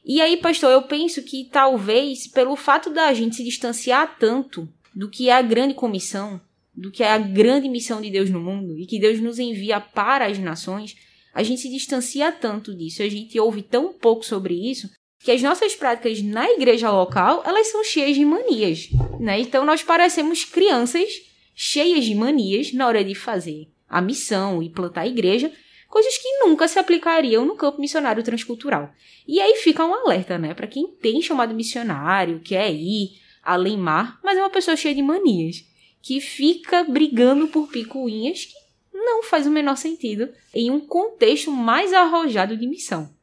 E 0.04 0.20
aí, 0.20 0.36
pastor, 0.36 0.70
eu 0.70 0.82
penso 0.82 1.22
que 1.22 1.48
talvez 1.50 2.26
pelo 2.26 2.56
fato 2.56 2.90
da 2.90 3.10
gente 3.14 3.36
se 3.36 3.42
distanciar 3.42 4.18
tanto 4.18 4.68
do 4.94 5.08
que 5.08 5.30
é 5.30 5.32
a 5.32 5.40
grande 5.40 5.72
comissão, 5.72 6.38
do 6.74 6.90
que 6.90 7.02
é 7.02 7.10
a 7.10 7.16
grande 7.16 7.70
missão 7.70 8.02
de 8.02 8.10
Deus 8.10 8.28
no 8.28 8.38
mundo 8.38 8.78
e 8.78 8.84
que 8.84 9.00
Deus 9.00 9.18
nos 9.18 9.38
envia 9.38 9.80
para 9.80 10.26
as 10.26 10.38
nações, 10.38 10.94
a 11.32 11.42
gente 11.42 11.62
se 11.62 11.70
distancia 11.70 12.30
tanto 12.30 12.76
disso, 12.76 13.02
a 13.02 13.08
gente 13.08 13.40
ouve 13.40 13.62
tão 13.62 13.94
pouco 13.94 14.26
sobre 14.26 14.52
isso, 14.70 14.90
que 15.24 15.30
as 15.30 15.40
nossas 15.40 15.74
práticas 15.74 16.20
na 16.20 16.50
igreja 16.50 16.90
local, 16.90 17.42
elas 17.46 17.68
são 17.68 17.82
cheias 17.82 18.14
de 18.14 18.26
manias, 18.26 18.90
né? 19.18 19.40
Então 19.40 19.64
nós 19.64 19.82
parecemos 19.82 20.44
crianças 20.44 21.22
cheias 21.54 22.04
de 22.04 22.14
manias 22.14 22.74
na 22.74 22.86
hora 22.86 23.02
de 23.02 23.14
fazer 23.14 23.70
a 23.88 24.02
missão 24.02 24.62
e 24.62 24.68
plantar 24.68 25.00
a 25.02 25.06
igreja, 25.06 25.50
coisas 25.88 26.18
que 26.18 26.28
nunca 26.40 26.68
se 26.68 26.78
aplicariam 26.78 27.46
no 27.46 27.56
campo 27.56 27.80
missionário 27.80 28.22
transcultural. 28.22 28.92
E 29.26 29.40
aí 29.40 29.54
fica 29.56 29.82
um 29.86 29.94
alerta, 29.94 30.36
né, 30.36 30.52
para 30.52 30.66
quem 30.66 30.88
tem 30.88 31.22
chamado 31.22 31.54
missionário, 31.54 32.40
quer 32.40 32.70
ir, 32.70 33.12
além 33.42 33.78
mar, 33.78 34.20
mas 34.22 34.36
é 34.36 34.42
uma 34.42 34.50
pessoa 34.50 34.76
cheia 34.76 34.94
de 34.94 35.02
manias, 35.02 35.64
que 36.02 36.20
fica 36.20 36.84
brigando 36.84 37.48
por 37.48 37.68
picuinhas 37.68 38.44
que 38.44 38.54
não 38.92 39.22
faz 39.22 39.46
o 39.46 39.50
menor 39.50 39.76
sentido 39.76 40.28
em 40.52 40.70
um 40.70 40.80
contexto 40.80 41.50
mais 41.50 41.94
arrojado 41.94 42.56
de 42.58 42.66
missão. 42.66 43.13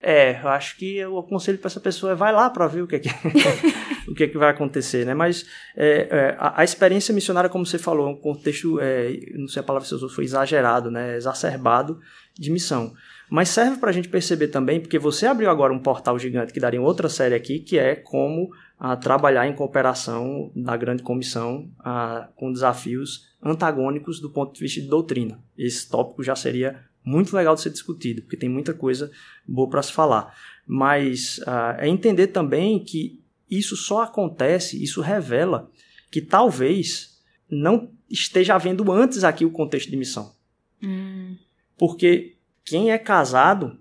É, 0.00 0.40
eu 0.42 0.48
acho 0.48 0.76
que 0.76 1.04
o 1.06 1.22
conselho 1.22 1.58
para 1.58 1.68
essa 1.68 1.80
pessoa 1.80 2.12
é 2.12 2.14
vai 2.14 2.32
lá 2.32 2.50
para 2.50 2.66
ver 2.66 2.82
o 2.82 2.86
que 2.86 2.96
é 2.96 2.98
que, 2.98 3.08
o 4.08 4.14
que, 4.14 4.24
é 4.24 4.28
que 4.28 4.36
vai 4.36 4.50
acontecer, 4.50 5.06
né? 5.06 5.14
Mas 5.14 5.46
é, 5.74 6.08
é, 6.10 6.36
a, 6.38 6.60
a, 6.60 6.64
experiência 6.64 7.14
missionária, 7.14 7.48
como 7.48 7.64
você 7.64 7.78
falou, 7.78 8.06
é 8.06 8.10
um 8.10 8.16
contexto, 8.16 8.78
é, 8.78 9.18
não 9.34 9.48
sei 9.48 9.60
a 9.60 9.62
palavra 9.62 9.84
que 9.84 9.88
você 9.88 9.94
usou, 9.94 10.10
foi 10.10 10.24
exagerado, 10.24 10.90
né? 10.90 11.16
Exacerbado 11.16 11.98
de 12.34 12.50
missão. 12.50 12.92
Mas 13.30 13.48
serve 13.48 13.78
para 13.78 13.90
a 13.90 13.92
gente 13.92 14.08
perceber 14.08 14.48
também, 14.48 14.80
porque 14.80 14.98
você 14.98 15.26
abriu 15.26 15.50
agora 15.50 15.72
um 15.72 15.80
portal 15.80 16.18
gigante 16.18 16.52
que 16.52 16.60
daria 16.60 16.80
outra 16.80 17.08
série 17.08 17.34
aqui, 17.34 17.58
que 17.58 17.78
é 17.78 17.96
como 17.96 18.50
a 18.78 18.94
trabalhar 18.94 19.48
em 19.48 19.54
cooperação 19.54 20.52
na 20.54 20.76
grande 20.76 21.02
comissão 21.02 21.70
a, 21.80 22.28
com 22.36 22.52
desafios 22.52 23.26
antagônicos 23.42 24.20
do 24.20 24.30
ponto 24.30 24.52
de 24.52 24.60
vista 24.60 24.80
de 24.80 24.88
doutrina. 24.88 25.42
Esse 25.56 25.88
tópico 25.88 26.22
já 26.22 26.36
seria 26.36 26.78
muito 27.06 27.36
legal 27.36 27.54
de 27.54 27.60
ser 27.60 27.70
discutido, 27.70 28.22
porque 28.22 28.36
tem 28.36 28.48
muita 28.48 28.74
coisa 28.74 29.12
boa 29.46 29.70
para 29.70 29.80
se 29.80 29.92
falar. 29.92 30.36
Mas 30.66 31.38
uh, 31.38 31.78
é 31.78 31.88
entender 31.88 32.26
também 32.26 32.82
que 32.82 33.22
isso 33.48 33.76
só 33.76 34.02
acontece, 34.02 34.82
isso 34.82 35.00
revela 35.00 35.70
que 36.10 36.20
talvez 36.20 37.22
não 37.48 37.92
esteja 38.10 38.56
havendo 38.56 38.90
antes 38.90 39.22
aqui 39.22 39.44
o 39.44 39.52
contexto 39.52 39.88
de 39.88 39.96
missão. 39.96 40.34
Hum. 40.82 41.36
Porque 41.78 42.34
quem 42.64 42.90
é 42.90 42.98
casado 42.98 43.78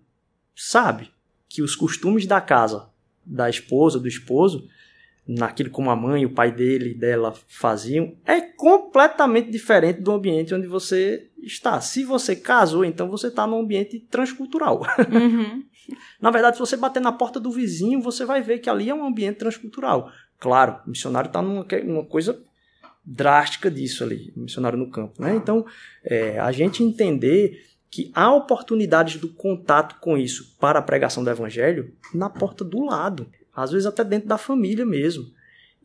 sabe 0.56 1.10
que 1.50 1.64
os 1.64 1.76
costumes 1.76 2.28
da 2.28 2.40
casa, 2.40 2.90
da 3.26 3.50
esposa, 3.50 4.00
do 4.00 4.08
esposo, 4.08 4.70
naquilo 5.28 5.72
como 5.72 5.90
a 5.90 5.96
mãe, 5.96 6.26
o 6.26 6.34
pai 6.34 6.52
dele, 6.52 6.94
dela 6.94 7.34
faziam, 7.48 8.16
é 8.24 8.40
completamente 8.40 9.50
diferente 9.50 10.02
do 10.02 10.12
ambiente 10.12 10.54
onde 10.54 10.68
você 10.68 11.28
está. 11.46 11.80
Se 11.82 12.04
você 12.04 12.36
casou, 12.36 12.84
então 12.84 13.10
você 13.10 13.28
está 13.28 13.46
num 13.46 13.60
ambiente 13.60 14.00
transcultural. 14.00 14.82
Uhum. 15.12 15.64
na 16.20 16.32
verdade, 16.32 16.58
se 16.58 16.60
você 16.60 16.76
bater 16.76 17.02
na 17.02 17.12
porta 17.12 17.40
do 17.40 17.52
vizinho, 17.52 18.02
você 18.02 18.26
vai 18.26 18.42
ver 18.42 18.60
que 18.60 18.70
ali 18.70 18.90
é 18.90 18.96
um 18.96 19.06
ambiente 19.06 19.38
transcultural. 19.38 20.12
Claro, 20.40 20.80
o 20.86 20.90
missionário 20.90 21.28
está 21.28 21.42
numa, 21.42 21.66
numa 21.84 22.06
coisa 22.06 22.42
drástica 23.06 23.70
disso 23.70 24.04
ali, 24.04 24.34
o 24.36 24.42
missionário 24.42 24.78
no 24.78 24.90
campo. 24.90 25.22
Né? 25.22 25.36
Então, 25.36 25.66
é, 26.04 26.40
a 26.40 26.52
gente 26.52 26.84
entender 26.84 27.64
que 27.90 28.12
há 28.14 28.34
oportunidades 28.34 29.18
do 29.22 29.30
contato 29.30 30.00
com 30.02 30.18
isso 30.18 30.56
para 30.60 30.80
a 30.80 30.82
pregação 30.82 31.24
do 31.24 31.30
evangelho 31.30 31.94
na 32.14 32.30
porta 32.30 32.64
do 32.64 32.84
lado 32.84 33.30
às 33.56 33.72
vezes 33.72 33.86
até 33.86 34.04
dentro 34.04 34.28
da 34.28 34.38
família 34.38 34.86
mesmo. 34.86 35.32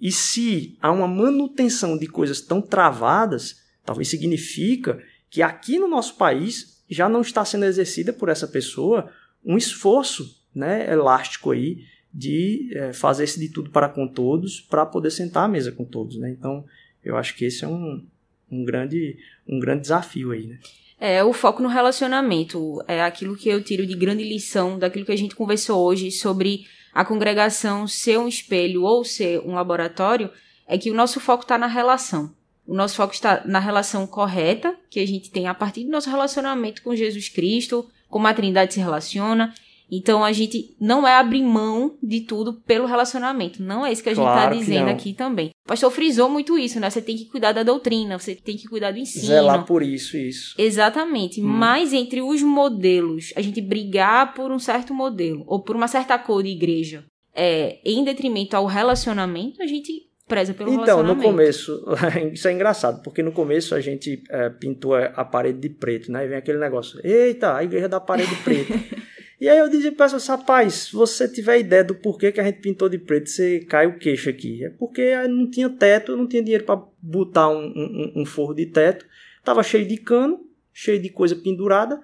E 0.00 0.10
se 0.10 0.76
há 0.80 0.90
uma 0.90 1.06
manutenção 1.06 1.96
de 1.96 2.06
coisas 2.06 2.40
tão 2.40 2.60
travadas, 2.60 3.60
talvez 3.84 4.08
significa 4.08 5.00
que 5.30 5.42
aqui 5.42 5.78
no 5.78 5.88
nosso 5.88 6.16
país 6.16 6.82
já 6.90 7.08
não 7.08 7.20
está 7.20 7.44
sendo 7.44 7.64
exercida 7.64 8.12
por 8.12 8.28
essa 8.28 8.48
pessoa 8.48 9.10
um 9.44 9.56
esforço 9.56 10.36
né, 10.54 10.90
elástico 10.92 11.52
aí 11.52 11.84
de 12.12 12.70
é, 12.74 12.92
fazer 12.92 13.24
esse 13.24 13.38
de 13.38 13.48
tudo 13.48 13.70
para 13.70 13.88
com 13.88 14.06
todos 14.06 14.60
para 14.60 14.84
poder 14.84 15.10
sentar 15.10 15.44
à 15.44 15.48
mesa 15.48 15.70
com 15.70 15.84
todos. 15.84 16.18
Né? 16.18 16.30
Então, 16.30 16.64
eu 17.04 17.16
acho 17.16 17.36
que 17.36 17.44
esse 17.44 17.64
é 17.64 17.68
um, 17.68 18.04
um, 18.50 18.64
grande, 18.64 19.16
um 19.48 19.60
grande 19.60 19.82
desafio 19.82 20.32
aí. 20.32 20.46
Né? 20.46 20.58
É 20.98 21.24
o 21.24 21.32
foco 21.32 21.62
no 21.62 21.68
relacionamento. 21.68 22.82
É 22.88 23.02
aquilo 23.02 23.36
que 23.36 23.48
eu 23.48 23.62
tiro 23.62 23.86
de 23.86 23.94
grande 23.94 24.24
lição 24.24 24.78
daquilo 24.78 25.06
que 25.06 25.12
a 25.12 25.16
gente 25.16 25.36
conversou 25.36 25.80
hoje 25.82 26.10
sobre 26.10 26.66
a 26.92 27.04
congregação 27.04 27.86
ser 27.86 28.18
um 28.18 28.26
espelho 28.26 28.82
ou 28.82 29.04
ser 29.04 29.40
um 29.40 29.54
laboratório, 29.54 30.30
é 30.66 30.76
que 30.76 30.90
o 30.90 30.94
nosso 30.94 31.20
foco 31.20 31.44
está 31.44 31.56
na 31.56 31.68
relação. 31.68 32.34
O 32.70 32.74
nosso 32.74 32.94
foco 32.94 33.12
está 33.12 33.42
na 33.44 33.58
relação 33.58 34.06
correta 34.06 34.76
que 34.88 35.00
a 35.00 35.06
gente 35.06 35.28
tem 35.28 35.48
a 35.48 35.54
partir 35.54 35.82
do 35.82 35.90
nosso 35.90 36.08
relacionamento 36.08 36.82
com 36.82 36.94
Jesus 36.94 37.28
Cristo, 37.28 37.84
como 38.08 38.28
a 38.28 38.32
Trindade 38.32 38.74
se 38.74 38.78
relaciona, 38.78 39.52
então 39.90 40.22
a 40.22 40.30
gente 40.30 40.76
não 40.80 41.04
é 41.04 41.16
abrir 41.16 41.42
mão 41.42 41.96
de 42.00 42.20
tudo 42.20 42.54
pelo 42.64 42.86
relacionamento. 42.86 43.60
Não 43.60 43.84
é 43.84 43.90
isso 43.90 44.04
que 44.04 44.08
a 44.08 44.14
gente 44.14 44.24
está 44.24 44.48
dizendo 44.48 44.88
aqui 44.88 45.12
também. 45.12 45.50
O 45.64 45.68
pastor 45.68 45.90
frisou 45.90 46.28
muito 46.28 46.56
isso, 46.56 46.78
né? 46.78 46.88
Você 46.88 47.02
tem 47.02 47.16
que 47.16 47.24
cuidar 47.24 47.50
da 47.50 47.64
doutrina, 47.64 48.16
você 48.16 48.36
tem 48.36 48.56
que 48.56 48.68
cuidar 48.68 48.92
do 48.92 49.00
ensino. 49.00 49.26
Zelar 49.26 49.66
por 49.66 49.82
isso, 49.82 50.16
isso. 50.16 50.54
Exatamente. 50.56 51.42
Hum. 51.42 51.46
Mas 51.46 51.92
entre 51.92 52.22
os 52.22 52.40
modelos, 52.40 53.32
a 53.34 53.42
gente 53.42 53.60
brigar 53.60 54.32
por 54.32 54.52
um 54.52 54.60
certo 54.60 54.94
modelo 54.94 55.42
ou 55.48 55.58
por 55.58 55.74
uma 55.74 55.88
certa 55.88 56.16
cor 56.16 56.44
de 56.44 56.50
igreja, 56.50 57.04
é, 57.34 57.78
em 57.84 58.04
detrimento 58.04 58.56
ao 58.56 58.66
relacionamento, 58.66 59.60
a 59.60 59.66
gente 59.66 60.08
preza 60.30 60.54
pelo 60.54 60.72
Então, 60.72 61.02
no 61.02 61.16
começo, 61.16 61.84
isso 62.32 62.48
é 62.48 62.52
engraçado, 62.52 63.02
porque 63.02 63.22
no 63.22 63.32
começo 63.32 63.74
a 63.74 63.80
gente 63.80 64.22
é, 64.30 64.48
pintou 64.48 64.94
a 64.94 65.10
a 65.20 65.24
parede 65.24 65.58
de 65.58 65.68
preto, 65.68 66.10
né? 66.10 66.24
E 66.24 66.28
vem 66.28 66.38
aquele 66.38 66.58
negócio, 66.58 67.00
eita, 67.04 67.56
a 67.56 67.64
igreja 67.64 67.88
da 67.88 68.00
parede 68.00 68.34
preta. 68.36 68.74
e 69.40 69.48
aí 69.48 69.58
eu 69.58 69.68
dizia 69.68 69.92
para 69.92 70.06
pessoas, 70.06 70.26
rapaz, 70.26 70.74
se 70.74 70.92
você 70.92 71.28
tiver 71.28 71.58
ideia 71.58 71.84
do 71.84 71.94
porquê 71.94 72.30
que 72.30 72.40
a 72.40 72.44
gente 72.44 72.60
pintou 72.60 72.88
de 72.88 72.98
preto, 72.98 73.28
você 73.28 73.60
cai 73.60 73.86
o 73.86 73.98
queixo 73.98 74.30
aqui. 74.30 74.64
É 74.64 74.70
porque 74.70 75.14
não 75.28 75.50
tinha 75.50 75.68
teto, 75.68 76.16
não 76.16 76.26
tinha 76.26 76.42
dinheiro 76.42 76.64
para 76.64 76.80
botar 77.02 77.48
um, 77.48 77.66
um, 77.66 78.22
um 78.22 78.24
forro 78.24 78.54
de 78.54 78.66
teto, 78.66 79.04
tava 79.44 79.62
cheio 79.62 79.86
de 79.86 79.96
cano, 79.96 80.40
cheio 80.72 81.00
de 81.00 81.08
coisa 81.08 81.34
pendurada, 81.34 82.00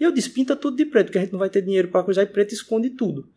e 0.00 0.04
eu 0.04 0.12
disse, 0.12 0.30
pinta 0.30 0.54
tudo 0.54 0.76
de 0.76 0.84
preto, 0.84 1.06
porque 1.06 1.18
a 1.18 1.22
gente 1.22 1.32
não 1.32 1.38
vai 1.38 1.50
ter 1.50 1.62
dinheiro 1.62 1.88
para 1.88 2.04
coisar, 2.04 2.22
e 2.22 2.26
preto 2.26 2.52
esconde 2.52 2.90
tudo. 2.90 3.28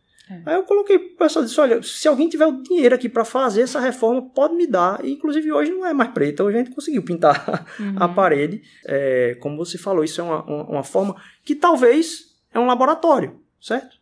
Aí 0.46 0.54
eu 0.54 0.62
coloquei 0.62 0.98
pro 0.98 1.16
pessoal 1.16 1.44
disse: 1.44 1.60
olha, 1.60 1.82
se 1.82 2.06
alguém 2.08 2.28
tiver 2.28 2.46
o 2.46 2.62
dinheiro 2.62 2.94
aqui 2.94 3.08
para 3.08 3.24
fazer 3.24 3.62
essa 3.62 3.80
reforma, 3.80 4.22
pode 4.22 4.54
me 4.54 4.66
dar. 4.66 5.04
E, 5.04 5.12
inclusive 5.12 5.52
hoje 5.52 5.70
não 5.70 5.86
é 5.86 5.92
mais 5.92 6.10
preta, 6.10 6.44
hoje 6.44 6.56
a 6.56 6.64
gente 6.64 6.74
conseguiu 6.74 7.02
pintar 7.02 7.66
a 7.96 8.08
parede. 8.08 8.62
É, 8.86 9.36
como 9.40 9.56
você 9.56 9.76
falou, 9.76 10.04
isso 10.04 10.20
é 10.20 10.24
uma, 10.24 10.42
uma, 10.44 10.64
uma 10.64 10.84
forma 10.84 11.16
que 11.44 11.54
talvez 11.54 12.32
é 12.52 12.58
um 12.58 12.66
laboratório, 12.66 13.36
certo? 13.60 13.96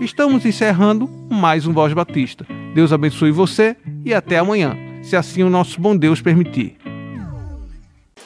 Estamos 0.00 0.44
encerrando 0.44 1.08
mais 1.30 1.66
um 1.66 1.72
Voz 1.72 1.92
Batista. 1.92 2.46
Deus 2.74 2.92
abençoe 2.92 3.30
você 3.30 3.76
e 4.04 4.14
até 4.14 4.38
amanhã, 4.38 4.76
se 5.02 5.16
assim 5.16 5.42
o 5.42 5.50
nosso 5.50 5.80
bom 5.80 5.96
Deus 5.96 6.20
permitir. 6.20 6.85